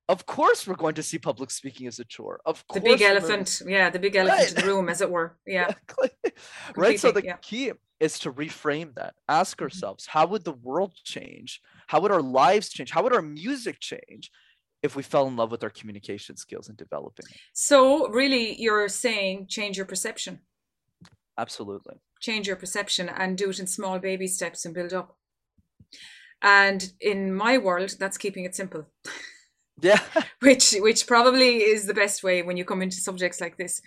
of 0.09 0.27
course 0.27 0.67
we're 0.67 0.75
going 0.75 0.95
to 0.95 1.03
see 1.03 1.19
public 1.19 1.51
speaking 1.51 1.87
as 1.87 1.99
a 1.99 2.05
chore. 2.05 2.41
Of 2.45 2.67
course. 2.67 2.83
The 2.83 2.91
big 2.91 3.03
elephant. 3.03 3.63
Yeah, 3.67 3.91
the 3.91 3.99
big 3.99 4.17
elephant 4.17 4.41
right. 4.41 4.49
in 4.51 4.55
the 4.55 4.67
room, 4.67 4.89
as 4.89 5.01
it 5.01 5.11
were. 5.11 5.37
Yeah. 5.47 5.69
Exactly. 5.69 6.11
right. 6.77 7.01
So 7.01 7.11
the 7.13 7.25
yeah. 7.25 7.37
key 7.41 7.73
is 8.01 8.19
to 8.21 8.33
reframe 8.33 8.95
that. 8.95 9.15
Ask 9.29 9.57
mm-hmm. 9.57 9.65
ourselves, 9.65 10.07
how 10.07 10.27
would 10.27 10.45
the 10.45 10.53
world 10.53 10.95
change? 11.05 11.61
How 11.87 12.01
would 12.01 12.13
our 12.13 12.23
lives 12.23 12.69
change? 12.69 12.91
How 12.91 13.03
would 13.03 13.15
our 13.15 13.23
music 13.23 13.81
change 13.81 14.31
if 14.83 14.95
we 14.95 15.03
fell 15.03 15.27
in 15.27 15.37
love 15.37 15.51
with 15.51 15.63
our 15.63 15.71
communication 15.71 16.37
skills 16.37 16.69
and 16.69 16.77
developing 16.77 17.27
it? 17.31 17.41
So 17.55 18.09
really 18.09 18.61
you're 18.61 18.89
saying 18.89 19.47
change 19.49 19.77
your 19.77 19.87
perception. 19.87 20.41
Absolutely. 21.39 21.97
Change 22.21 22.47
your 22.47 22.57
perception 22.57 23.09
and 23.09 23.39
do 23.39 23.51
it 23.51 23.59
in 23.59 23.67
small 23.67 23.99
baby 23.99 24.27
steps 24.27 24.65
and 24.65 24.75
build 24.75 24.93
up. 24.93 25.17
And 26.43 26.93
in 27.01 27.35
my 27.35 27.57
world, 27.57 27.97
that's 27.99 28.19
keeping 28.19 28.45
it 28.45 28.55
simple. 28.55 28.87
Yeah. 29.81 30.01
which 30.41 30.75
which 30.79 31.07
probably 31.07 31.63
is 31.63 31.87
the 31.87 31.95
best 31.95 32.23
way 32.23 32.43
when 32.43 32.57
you 32.57 32.65
come 32.65 32.83
into 32.83 32.97
subjects 32.97 33.41
like 33.41 33.57
this. 33.57 33.81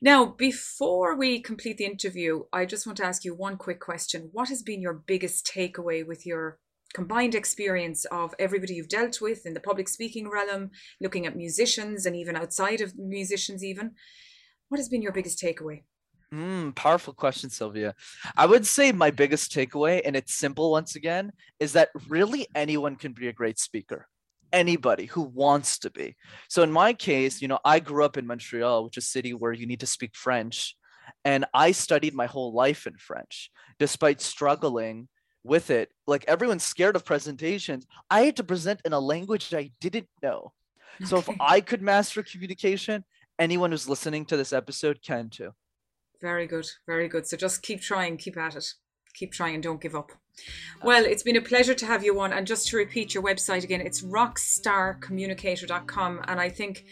Now, 0.00 0.26
before 0.26 1.16
we 1.16 1.40
complete 1.40 1.78
the 1.78 1.84
interview, 1.84 2.42
I 2.52 2.66
just 2.66 2.86
want 2.86 2.96
to 2.96 3.06
ask 3.06 3.24
you 3.24 3.36
one 3.36 3.56
quick 3.56 3.78
question. 3.78 4.30
What 4.32 4.48
has 4.48 4.62
been 4.62 4.82
your 4.82 4.94
biggest 4.94 5.46
takeaway 5.46 6.04
with 6.04 6.26
your 6.26 6.58
combined 6.92 7.36
experience 7.36 8.04
of 8.06 8.34
everybody 8.38 8.74
you've 8.74 8.88
dealt 8.88 9.20
with 9.20 9.46
in 9.46 9.54
the 9.54 9.60
public 9.60 9.88
speaking 9.88 10.28
realm, 10.28 10.70
looking 11.00 11.24
at 11.24 11.36
musicians 11.36 12.04
and 12.04 12.16
even 12.16 12.34
outside 12.34 12.80
of 12.80 12.98
musicians, 12.98 13.62
even? 13.62 13.92
What 14.68 14.78
has 14.78 14.88
been 14.88 15.02
your 15.02 15.12
biggest 15.12 15.40
takeaway? 15.40 15.84
Mm, 16.34 16.74
powerful 16.74 17.12
question, 17.12 17.48
Sylvia. 17.50 17.94
I 18.36 18.46
would 18.46 18.66
say 18.66 18.90
my 18.90 19.10
biggest 19.10 19.52
takeaway, 19.52 20.00
and 20.04 20.16
it's 20.16 20.34
simple 20.34 20.72
once 20.72 20.96
again, 20.96 21.32
is 21.60 21.74
that 21.74 21.90
really 22.08 22.48
anyone 22.54 22.96
can 22.96 23.12
be 23.12 23.28
a 23.28 23.32
great 23.32 23.58
speaker 23.58 24.08
anybody 24.52 25.06
who 25.06 25.22
wants 25.22 25.78
to 25.80 25.90
be. 25.90 26.16
So 26.48 26.62
in 26.62 26.70
my 26.72 26.92
case, 26.92 27.40
you 27.42 27.48
know, 27.48 27.58
I 27.64 27.80
grew 27.80 28.04
up 28.04 28.16
in 28.16 28.26
Montreal, 28.26 28.84
which 28.84 28.96
is 28.96 29.04
a 29.04 29.08
city 29.08 29.34
where 29.34 29.52
you 29.52 29.66
need 29.66 29.80
to 29.80 29.86
speak 29.86 30.14
French. 30.14 30.76
And 31.24 31.44
I 31.54 31.72
studied 31.72 32.14
my 32.14 32.26
whole 32.26 32.52
life 32.52 32.86
in 32.86 32.96
French, 32.96 33.50
despite 33.78 34.20
struggling 34.20 35.08
with 35.44 35.70
it. 35.70 35.90
Like 36.06 36.24
everyone's 36.28 36.64
scared 36.64 36.96
of 36.96 37.04
presentations. 37.04 37.86
I 38.10 38.22
had 38.22 38.36
to 38.36 38.44
present 38.44 38.80
in 38.84 38.92
a 38.92 39.00
language 39.00 39.52
I 39.54 39.72
didn't 39.80 40.08
know. 40.22 40.52
Okay. 41.00 41.06
So 41.06 41.18
if 41.18 41.28
I 41.40 41.60
could 41.60 41.82
master 41.82 42.22
communication, 42.22 43.04
anyone 43.38 43.70
who's 43.70 43.88
listening 43.88 44.24
to 44.26 44.36
this 44.36 44.52
episode 44.52 45.00
can 45.02 45.30
too. 45.30 45.50
Very 46.20 46.46
good. 46.46 46.68
Very 46.86 47.08
good. 47.08 47.26
So 47.26 47.36
just 47.36 47.62
keep 47.62 47.80
trying, 47.80 48.16
keep 48.16 48.36
at 48.36 48.54
it. 48.54 48.66
Keep 49.14 49.32
trying, 49.32 49.60
don't 49.60 49.80
give 49.80 49.94
up. 49.94 50.12
Well, 50.82 51.04
it's 51.04 51.22
been 51.22 51.36
a 51.36 51.40
pleasure 51.40 51.74
to 51.74 51.86
have 51.86 52.04
you 52.04 52.18
on. 52.20 52.32
And 52.32 52.44
just 52.46 52.68
to 52.68 52.76
repeat 52.76 53.14
your 53.14 53.22
website 53.22 53.62
again, 53.62 53.80
it's 53.80 54.02
rockstarcommunicator.com. 54.02 56.24
And 56.26 56.40
I 56.40 56.48
think, 56.48 56.86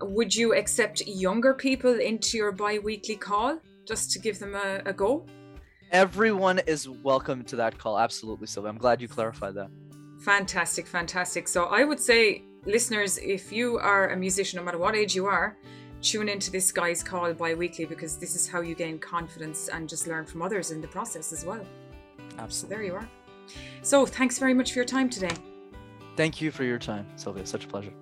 would 0.00 0.32
you 0.34 0.54
accept 0.54 1.02
younger 1.06 1.54
people 1.54 1.98
into 1.98 2.36
your 2.36 2.52
bi 2.52 2.78
weekly 2.78 3.16
call 3.16 3.58
just 3.86 4.12
to 4.12 4.20
give 4.20 4.38
them 4.38 4.54
a, 4.54 4.82
a 4.86 4.92
go? 4.92 5.26
Everyone 5.90 6.60
is 6.66 6.88
welcome 6.88 7.42
to 7.44 7.56
that 7.56 7.78
call. 7.78 7.98
Absolutely. 7.98 8.46
So 8.46 8.66
I'm 8.66 8.78
glad 8.78 9.00
you 9.00 9.08
clarified 9.08 9.54
that. 9.54 9.70
Fantastic, 10.20 10.86
fantastic. 10.86 11.48
So 11.48 11.64
I 11.64 11.84
would 11.84 12.00
say, 12.00 12.44
listeners, 12.66 13.18
if 13.18 13.52
you 13.52 13.78
are 13.78 14.10
a 14.10 14.16
musician, 14.16 14.58
no 14.58 14.64
matter 14.64 14.78
what 14.78 14.94
age 14.94 15.14
you 15.14 15.26
are, 15.26 15.56
tune 16.00 16.28
into 16.28 16.50
this 16.50 16.70
guy's 16.70 17.02
call 17.02 17.32
bi 17.34 17.54
weekly 17.54 17.84
because 17.84 18.16
this 18.16 18.36
is 18.36 18.48
how 18.48 18.60
you 18.60 18.74
gain 18.74 18.98
confidence 18.98 19.68
and 19.68 19.88
just 19.88 20.06
learn 20.06 20.24
from 20.24 20.42
others 20.42 20.70
in 20.70 20.80
the 20.80 20.88
process 20.88 21.32
as 21.32 21.44
well. 21.44 21.64
Absolutely. 22.38 22.52
So 22.52 22.66
there 22.66 22.82
you 22.82 22.94
are. 22.94 23.08
So 23.82 24.06
thanks 24.06 24.38
very 24.38 24.54
much 24.54 24.72
for 24.72 24.78
your 24.78 24.86
time 24.86 25.10
today. 25.10 25.34
Thank 26.16 26.40
you 26.40 26.50
for 26.50 26.64
your 26.64 26.78
time, 26.78 27.06
Sylvia. 27.16 27.44
Such 27.44 27.64
a 27.64 27.68
pleasure. 27.68 27.92